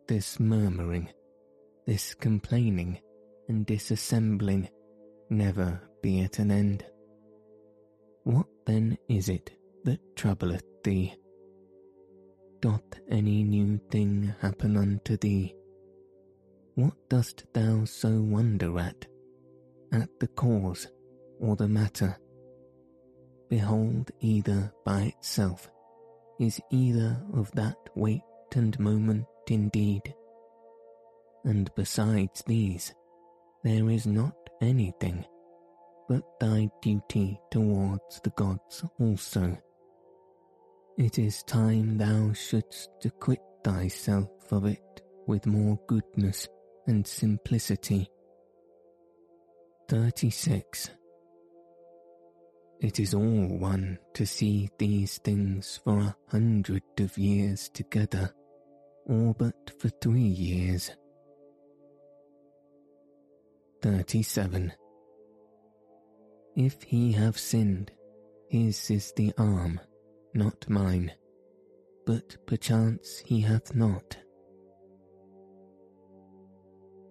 this 0.08 0.40
murmuring, 0.40 1.10
this 1.86 2.14
complaining 2.14 3.00
and 3.50 3.66
disassembling 3.66 4.70
never 5.30 5.82
be 6.02 6.22
at 6.22 6.40
an 6.40 6.52
end? 6.52 6.86
What 8.24 8.48
then 8.66 8.98
is 9.10 9.30
it 9.30 9.52
that 9.84 10.00
troubleth 10.16 10.64
thee? 10.84 11.16
Doth 12.62 13.00
any 13.10 13.44
new 13.44 13.80
thing 13.90 14.34
happen 14.40 14.78
unto 14.78 15.18
thee? 15.18 15.54
What 16.76 16.94
dost 17.10 17.46
thou 17.54 17.86
so 17.86 18.22
wonder 18.22 18.80
at? 18.80 19.06
At 19.92 20.10
the 20.20 20.28
cause 20.28 20.88
or 21.40 21.56
the 21.56 21.68
matter? 21.68 22.18
Behold, 23.50 24.12
either 24.20 24.72
by 24.86 25.14
itself 25.18 25.70
is 26.40 26.60
either 26.70 27.18
of 27.34 27.52
that 27.54 27.78
weight 27.96 28.22
and 28.56 28.78
moment 28.80 29.26
indeed. 29.48 30.14
And 31.44 31.70
besides 31.76 32.44
these, 32.46 32.94
there 33.64 33.90
is 33.90 34.06
not 34.06 34.36
anything 34.62 35.26
but 36.08 36.40
thy 36.40 36.70
duty 36.82 37.40
towards 37.52 38.22
the 38.22 38.30
gods 38.32 38.84
also. 39.00 39.58
It 40.98 41.20
is 41.20 41.44
time 41.44 41.98
thou 41.98 42.34
shouldst 42.34 42.90
acquit 43.06 43.42
thyself 43.64 44.30
of 44.52 44.66
it 44.66 45.02
with 45.28 45.46
more 45.46 45.80
goodness 45.88 46.48
and 46.88 47.06
simplicity. 47.06 48.10
36. 49.90 50.90
It 52.80 53.00
is 53.00 53.16
all 53.16 53.48
one 53.58 53.98
to 54.14 54.26
see 54.26 54.70
these 54.78 55.18
things 55.18 55.80
for 55.84 55.98
a 55.98 56.16
hundred 56.30 56.84
of 57.00 57.18
years 57.18 57.70
together, 57.70 58.32
or 59.06 59.34
but 59.34 59.72
for 59.80 59.90
three 59.90 60.22
years. 60.22 60.92
37. 63.82 64.74
If 66.56 66.84
he 66.84 67.12
have 67.14 67.38
sinned, 67.38 67.92
his 68.48 68.92
is 68.92 69.12
the 69.16 69.34
arm, 69.38 69.80
not 70.36 70.70
mine, 70.70 71.12
but 72.06 72.38
perchance 72.46 73.20
he 73.26 73.42
hath 73.42 73.76
not. 73.76 74.18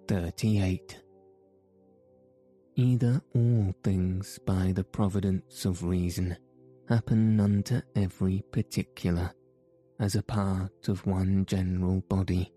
38. 0.07 1.01
Either 2.79 3.23
all 3.35 3.75
things 3.83 4.39
by 4.45 4.71
the 4.71 4.85
providence 4.85 5.65
of 5.65 5.83
reason 5.83 6.37
happen 6.91 7.41
unto 7.41 7.81
every 7.95 8.45
particular, 8.53 9.33
as 9.99 10.15
a 10.15 10.23
part 10.23 10.87
of 10.87 11.07
one 11.07 11.47
general 11.47 12.03
body, 12.11 12.53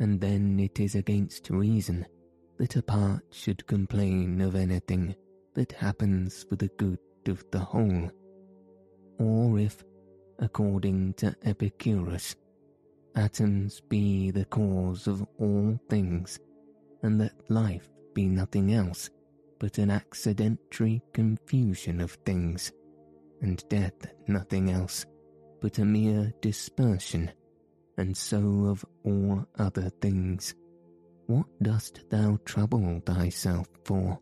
and 0.00 0.18
then 0.18 0.58
it 0.58 0.80
is 0.80 0.94
against 0.94 1.50
reason 1.50 2.06
that 2.56 2.76
a 2.76 2.82
part 2.82 3.22
should 3.30 3.66
complain 3.66 4.40
of 4.40 4.54
anything 4.54 5.14
that 5.52 5.70
happens 5.70 6.42
for 6.48 6.56
the 6.56 6.70
good 6.78 6.98
of 7.28 7.44
the 7.50 7.58
whole, 7.58 8.10
or 9.18 9.58
if, 9.58 9.84
according 10.38 11.12
to 11.12 11.36
Epicurus, 11.42 12.36
atoms 13.14 13.82
be 13.90 14.30
the 14.30 14.46
cause 14.46 15.06
of 15.06 15.26
all 15.38 15.78
things, 15.90 16.40
and 17.02 17.20
that 17.20 17.34
life 17.50 17.90
be 18.14 18.28
nothing 18.28 18.72
else 18.72 19.10
but 19.58 19.78
an 19.78 19.90
accidentary 19.90 21.02
confusion 21.12 22.00
of 22.00 22.12
things, 22.24 22.72
and 23.40 23.62
death 23.68 24.06
nothing 24.28 24.70
else 24.70 25.06
but 25.60 25.78
a 25.78 25.84
mere 25.84 26.32
dispersion, 26.40 27.30
and 27.96 28.16
so 28.16 28.66
of 28.66 28.84
all 29.04 29.44
other 29.58 29.90
things. 30.00 30.54
What 31.26 31.46
dost 31.62 32.04
thou 32.10 32.38
trouble 32.44 33.00
thyself 33.04 33.66
for? 33.84 34.20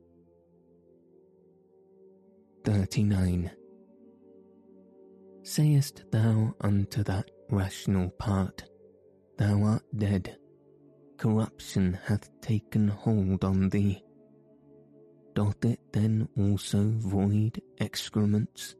39. 2.64 3.50
Sayest 5.42 6.04
thou 6.10 6.54
unto 6.60 7.02
that 7.02 7.30
rational 7.50 8.08
part, 8.10 8.64
Thou 9.36 9.62
art 9.64 9.82
dead, 9.96 10.36
corruption 11.18 11.98
hath 12.04 12.30
taken 12.40 12.88
hold 12.88 13.44
on 13.44 13.68
thee. 13.68 14.03
Doth 15.34 15.64
it 15.64 15.80
then 15.92 16.28
also 16.38 16.92
void 16.96 17.60
excrements? 17.78 18.76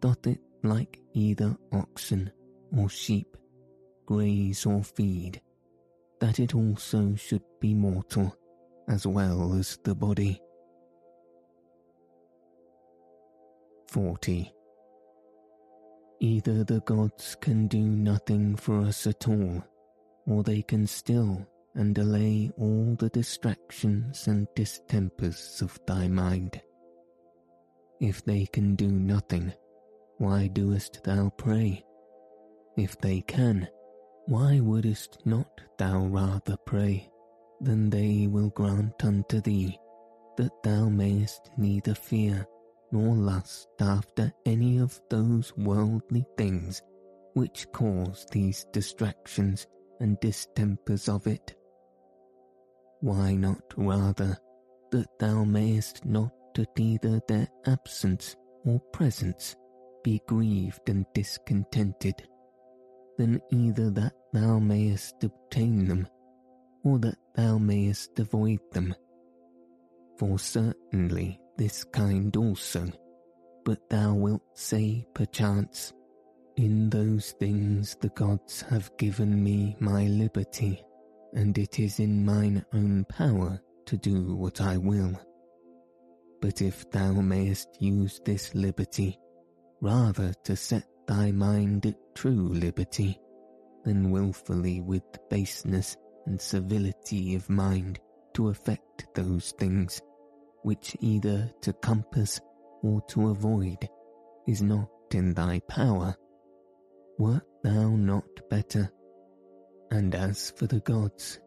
Doth 0.00 0.26
it, 0.26 0.40
like 0.64 0.98
either 1.12 1.56
oxen 1.72 2.32
or 2.76 2.88
sheep, 2.88 3.36
graze 4.04 4.66
or 4.66 4.82
feed, 4.82 5.40
that 6.20 6.40
it 6.40 6.54
also 6.54 7.14
should 7.14 7.44
be 7.60 7.74
mortal, 7.74 8.36
as 8.88 9.06
well 9.06 9.54
as 9.54 9.78
the 9.84 9.94
body? 9.94 10.40
40. 13.88 14.52
Either 16.18 16.64
the 16.64 16.80
gods 16.80 17.36
can 17.40 17.68
do 17.68 17.82
nothing 17.82 18.56
for 18.56 18.80
us 18.80 19.06
at 19.06 19.28
all, 19.28 19.62
or 20.26 20.42
they 20.42 20.62
can 20.62 20.86
still 20.86 21.46
and 21.74 21.96
allay 21.98 22.50
all 22.58 22.96
the 22.98 23.08
distractions 23.08 24.26
and 24.26 24.46
distempers 24.54 25.62
of 25.62 25.78
thy 25.86 26.08
mind. 26.08 26.60
If 28.00 28.24
they 28.24 28.46
can 28.46 28.74
do 28.74 28.88
nothing, 28.88 29.52
why 30.18 30.48
doest 30.48 31.02
thou 31.04 31.30
pray? 31.36 31.84
if 32.76 32.98
they 33.00 33.20
can, 33.22 33.68
why 34.26 34.60
wouldest 34.60 35.18
not 35.24 35.60
thou 35.78 36.06
rather 36.06 36.56
pray, 36.64 37.10
than 37.60 37.90
they 37.90 38.26
will 38.26 38.50
grant 38.50 39.04
unto 39.04 39.40
thee, 39.40 39.78
that 40.36 40.62
thou 40.62 40.88
mayest 40.88 41.50
neither 41.56 41.94
fear 41.94 42.46
nor 42.90 43.14
lust 43.14 43.68
after 43.80 44.32
any 44.46 44.78
of 44.78 45.00
those 45.10 45.52
worldly 45.56 46.24
things 46.36 46.82
which 47.34 47.66
cause 47.72 48.26
these 48.30 48.64
distractions 48.72 49.66
and 50.00 50.20
distempers 50.20 51.08
of 51.08 51.26
it? 51.26 51.54
Why 53.02 53.34
not 53.34 53.64
rather 53.76 54.38
that 54.92 55.18
thou 55.18 55.42
mayest 55.42 56.04
not 56.04 56.32
at 56.56 56.78
either 56.78 57.20
their 57.26 57.48
absence 57.66 58.36
or 58.64 58.78
presence 58.92 59.56
be 60.04 60.22
grieved 60.28 60.88
and 60.88 61.04
discontented, 61.12 62.22
than 63.18 63.40
either 63.50 63.90
that 63.90 64.12
thou 64.32 64.60
mayest 64.60 65.24
obtain 65.24 65.88
them, 65.88 66.06
or 66.84 67.00
that 67.00 67.18
thou 67.34 67.58
mayest 67.58 68.16
avoid 68.20 68.60
them. 68.70 68.94
For 70.16 70.38
certainly 70.38 71.40
this 71.56 71.82
kind 71.82 72.36
also, 72.36 72.86
but 73.64 73.90
thou 73.90 74.14
wilt 74.14 74.44
say 74.54 75.08
perchance, 75.12 75.92
In 76.56 76.88
those 76.88 77.32
things 77.32 77.96
the 78.00 78.10
gods 78.10 78.62
have 78.62 78.96
given 78.96 79.42
me 79.42 79.76
my 79.80 80.06
liberty, 80.06 80.84
and 81.32 81.56
it 81.58 81.78
is 81.78 81.98
in 81.98 82.24
mine 82.24 82.64
own 82.72 83.04
power 83.08 83.60
to 83.86 83.96
do 83.96 84.34
what 84.34 84.60
I 84.60 84.76
will. 84.76 85.18
But 86.40 86.60
if 86.60 86.90
thou 86.90 87.12
mayest 87.12 87.80
use 87.80 88.20
this 88.24 88.54
liberty 88.54 89.18
rather 89.80 90.32
to 90.44 90.56
set 90.56 90.86
thy 91.06 91.32
mind 91.32 91.86
at 91.86 91.96
true 92.14 92.48
liberty 92.48 93.18
than 93.84 94.10
wilfully 94.10 94.80
with 94.80 95.02
baseness 95.28 95.96
and 96.26 96.40
servility 96.40 97.34
of 97.34 97.48
mind 97.50 97.98
to 98.34 98.48
effect 98.48 99.06
those 99.14 99.52
things 99.58 100.00
which 100.62 100.96
either 101.00 101.50
to 101.60 101.72
compass 101.74 102.40
or 102.82 103.02
to 103.08 103.28
avoid 103.28 103.88
is 104.46 104.62
not 104.62 104.88
in 105.12 105.34
thy 105.34 105.60
power, 105.68 106.14
wert 107.18 107.44
thou 107.62 107.90
not 107.90 108.24
better? 108.48 108.90
And 109.92 110.14
as 110.14 110.50
for 110.56 110.66
the 110.66 110.80
gods, 110.80 111.38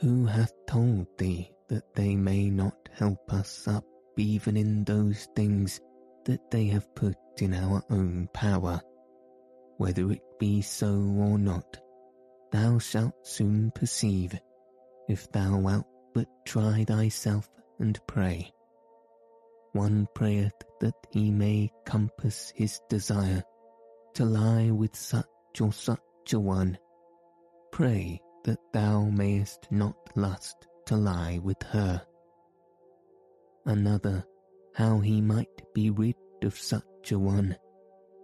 who 0.00 0.24
hath 0.24 0.54
told 0.66 1.06
thee 1.18 1.50
that 1.68 1.94
they 1.94 2.16
may 2.16 2.48
not 2.48 2.88
help 2.94 3.30
us 3.30 3.68
up 3.68 3.84
even 4.16 4.56
in 4.56 4.84
those 4.84 5.28
things 5.36 5.82
that 6.24 6.50
they 6.50 6.64
have 6.68 6.94
put 6.94 7.14
in 7.42 7.52
our 7.52 7.82
own 7.90 8.30
power. 8.32 8.80
Whether 9.76 10.10
it 10.12 10.22
be 10.38 10.62
so 10.62 10.94
or 10.94 11.36
not, 11.38 11.78
thou 12.52 12.78
shalt 12.78 13.26
soon 13.26 13.70
perceive, 13.72 14.34
if 15.06 15.30
thou 15.30 15.58
wilt 15.58 15.86
but 16.14 16.28
try 16.46 16.84
thyself 16.84 17.50
and 17.80 18.00
pray. 18.06 18.50
One 19.72 20.08
prayeth 20.14 20.54
that 20.80 20.94
he 21.10 21.30
may 21.30 21.70
compass 21.84 22.50
his 22.56 22.80
desire 22.88 23.42
to 24.14 24.24
lie 24.24 24.70
with 24.70 24.96
such 24.96 25.26
or 25.60 25.70
such 25.70 26.32
a 26.32 26.40
one. 26.40 26.78
Pray 27.74 28.20
that 28.44 28.60
thou 28.72 29.10
mayest 29.10 29.66
not 29.72 29.96
lust 30.14 30.68
to 30.86 30.96
lie 30.96 31.40
with 31.42 31.60
her 31.64 32.00
another 33.66 34.24
how 34.76 35.00
he 35.00 35.20
might 35.20 35.74
be 35.74 35.90
rid 35.90 36.14
of 36.44 36.56
such 36.56 37.10
a 37.10 37.18
one. 37.18 37.56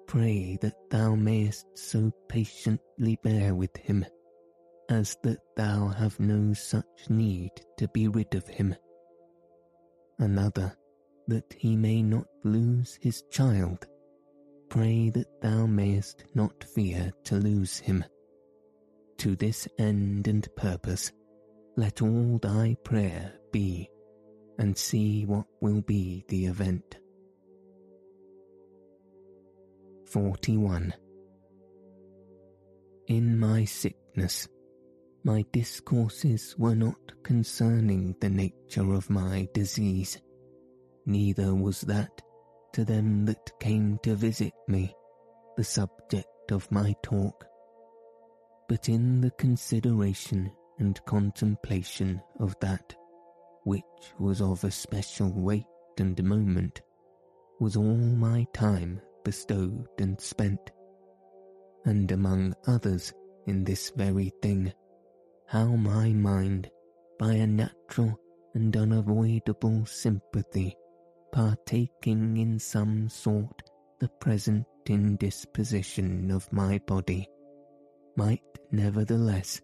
Pray 0.07 0.57
that 0.61 0.76
thou 0.88 1.16
mayest 1.16 1.66
so 1.74 2.12
patiently 2.28 3.18
bear 3.24 3.57
with 3.57 3.76
him, 3.76 4.07
as 4.88 5.16
that 5.24 5.40
thou 5.57 5.88
have 5.88 6.20
no 6.20 6.53
such 6.53 7.09
need 7.09 7.51
to 7.76 7.88
be 7.88 8.07
rid 8.07 8.32
of 8.36 8.46
him. 8.46 8.72
Another, 10.20 10.76
that 11.26 11.53
he 11.59 11.74
may 11.74 12.05
not 12.05 12.28
lose 12.44 12.96
his 13.01 13.22
child. 13.32 13.84
Pray 14.68 15.11
that 15.11 15.40
thou 15.40 15.66
mayest 15.66 16.22
not 16.36 16.62
fear 16.62 17.12
to 17.24 17.34
lose 17.34 17.78
him. 17.78 18.05
To 19.21 19.37
this 19.37 19.68
end 19.79 20.29
and 20.29 20.49
purpose, 20.57 21.12
let 21.77 22.01
all 22.01 22.39
thy 22.41 22.75
prayer 22.85 23.35
be 23.53 23.91
and 24.59 24.75
see 24.75 25.27
what 25.27 25.45
will 25.61 25.83
be 25.83 26.25
the 26.29 26.47
event. 26.47 26.97
41. 30.07 30.95
In 33.09 33.39
my 33.39 33.66
sickness, 33.66 34.49
my 35.23 35.45
discourses 35.53 36.55
were 36.57 36.75
not 36.75 37.23
concerning 37.23 38.16
the 38.23 38.31
nature 38.31 38.95
of 38.95 39.11
my 39.11 39.47
disease, 39.53 40.18
neither 41.05 41.55
was 41.55 41.83
that, 41.83 42.23
to 42.73 42.87
them 42.87 43.27
that 43.27 43.53
came 43.61 43.99
to 44.03 44.14
visit 44.14 44.55
me, 44.66 44.95
the 45.59 45.64
subject 45.64 46.53
of 46.53 46.73
my 46.73 46.95
talk, 47.03 47.45
but 48.71 48.89
in 48.89 49.21
the 49.21 49.33
consideration 49.33 50.49
and 50.79 51.05
contemplation 51.05 52.23
of 52.39 52.55
that 52.61 52.95
which 53.64 53.83
was 54.21 54.41
of 54.41 54.62
especial 54.62 55.33
weight 55.33 55.66
and 55.99 56.23
moment, 56.23 56.81
was 57.59 57.75
all 57.75 57.97
my 57.97 58.47
time 58.53 59.01
bestowed 59.25 59.89
and 59.99 60.21
spent, 60.21 60.71
and 61.85 62.12
among 62.12 62.55
others 62.68 63.12
in 63.49 63.64
this 63.64 63.91
very 63.97 64.33
thing, 64.41 64.73
how 65.47 65.66
my 65.66 66.12
mind, 66.12 66.71
by 67.18 67.33
a 67.33 67.47
natural 67.49 68.16
and 68.55 68.77
unavoidable 68.77 69.85
sympathy, 69.85 70.77
partaking 71.33 72.37
in 72.37 72.57
some 72.57 73.09
sort 73.09 73.64
the 73.99 74.09
present 74.21 74.64
indisposition 74.87 76.31
of 76.31 76.51
my 76.53 76.79
body, 76.87 77.29
might 78.21 78.59
nevertheless 78.71 79.62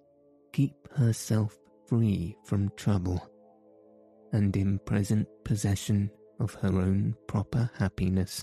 keep 0.51 0.77
herself 0.91 1.59
free 1.87 2.35
from 2.43 2.71
trouble 2.75 3.21
and 4.33 4.57
in 4.57 4.79
present 4.79 5.29
possession 5.45 6.11
of 6.41 6.55
her 6.55 6.81
own 6.81 7.15
proper 7.27 7.71
happiness. 7.79 8.43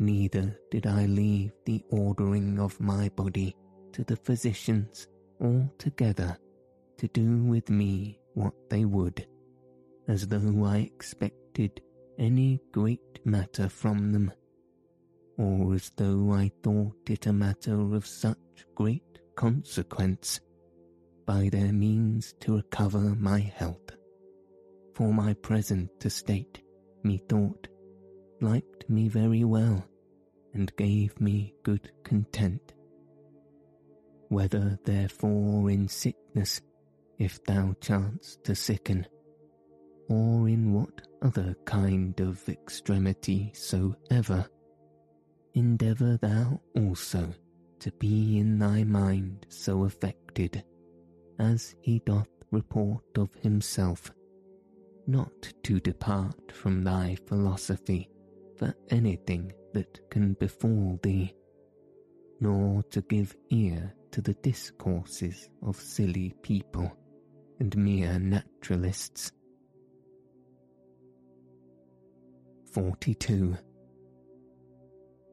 Neither 0.00 0.58
did 0.72 0.84
I 0.88 1.06
leave 1.06 1.52
the 1.64 1.84
ordering 1.90 2.58
of 2.58 2.80
my 2.80 3.08
body 3.10 3.54
to 3.92 4.02
the 4.02 4.16
physicians 4.16 5.06
altogether 5.40 6.36
to 6.98 7.06
do 7.06 7.44
with 7.44 7.70
me 7.70 8.18
what 8.34 8.54
they 8.68 8.84
would, 8.84 9.28
as 10.08 10.26
though 10.26 10.64
I 10.64 10.78
expected 10.78 11.80
any 12.18 12.60
great 12.72 13.24
matter 13.24 13.68
from 13.68 14.10
them, 14.10 14.32
or 15.40 15.74
as 15.74 15.90
though 15.96 16.32
I 16.32 16.52
thought 16.62 17.08
it 17.08 17.26
a 17.26 17.32
matter 17.32 17.94
of 17.94 18.06
such 18.06 18.66
great 18.74 19.18
consequence 19.36 20.38
by 21.24 21.48
their 21.50 21.72
means 21.72 22.34
to 22.40 22.56
recover 22.56 22.98
my 22.98 23.40
health 23.40 23.90
for 24.94 25.14
my 25.14 25.32
present 25.32 25.90
estate, 26.04 26.60
methought, 27.02 27.68
liked 28.42 28.84
me 28.90 29.08
very 29.08 29.44
well, 29.44 29.82
and 30.52 30.76
gave 30.76 31.18
me 31.18 31.54
good 31.62 31.90
content. 32.04 32.74
Whether 34.28 34.78
therefore 34.84 35.70
in 35.70 35.88
sickness, 35.88 36.60
if 37.18 37.42
thou 37.44 37.74
chance 37.80 38.36
to 38.44 38.54
sicken, 38.54 39.06
or 40.10 40.50
in 40.50 40.74
what 40.74 41.00
other 41.22 41.56
kind 41.64 42.20
of 42.20 42.46
extremity 42.46 43.52
soever, 43.54 44.46
endeavour 45.54 46.18
thou 46.20 46.60
also 46.76 47.32
to 47.78 47.90
be 47.92 48.38
in 48.38 48.58
thy 48.58 48.84
mind 48.84 49.46
so 49.48 49.84
affected 49.84 50.62
as 51.38 51.74
he 51.80 52.00
doth 52.00 52.28
report 52.50 53.04
of 53.16 53.30
himself 53.42 54.10
not 55.06 55.52
to 55.64 55.80
depart 55.80 56.52
from 56.52 56.84
thy 56.84 57.16
philosophy 57.26 58.08
for 58.56 58.74
anything 58.90 59.52
that 59.72 59.98
can 60.10 60.34
befall 60.34 60.98
thee, 61.02 61.34
nor 62.40 62.82
to 62.84 63.00
give 63.02 63.36
ear 63.50 63.92
to 64.12 64.20
the 64.20 64.34
discourses 64.34 65.48
of 65.62 65.76
silly 65.76 66.34
people 66.42 66.92
and 67.58 67.76
mere 67.76 68.18
naturalists. 68.18 69.32
42. 72.72 73.56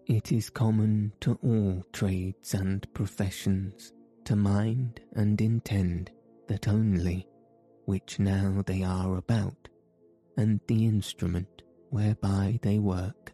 It 0.09 0.31
is 0.31 0.49
common 0.49 1.11
to 1.19 1.37
all 1.43 1.83
trades 1.91 2.53
and 2.53 2.87
professions 2.93 3.91
to 4.23 4.37
mind 4.37 5.01
and 5.11 5.39
intend 5.41 6.11
that 6.47 6.69
only 6.69 7.27
which 7.83 8.17
now 8.17 8.63
they 8.65 8.83
are 8.83 9.17
about, 9.17 9.67
and 10.37 10.61
the 10.69 10.85
instrument 10.85 11.61
whereby 11.89 12.57
they 12.61 12.79
work, 12.79 13.33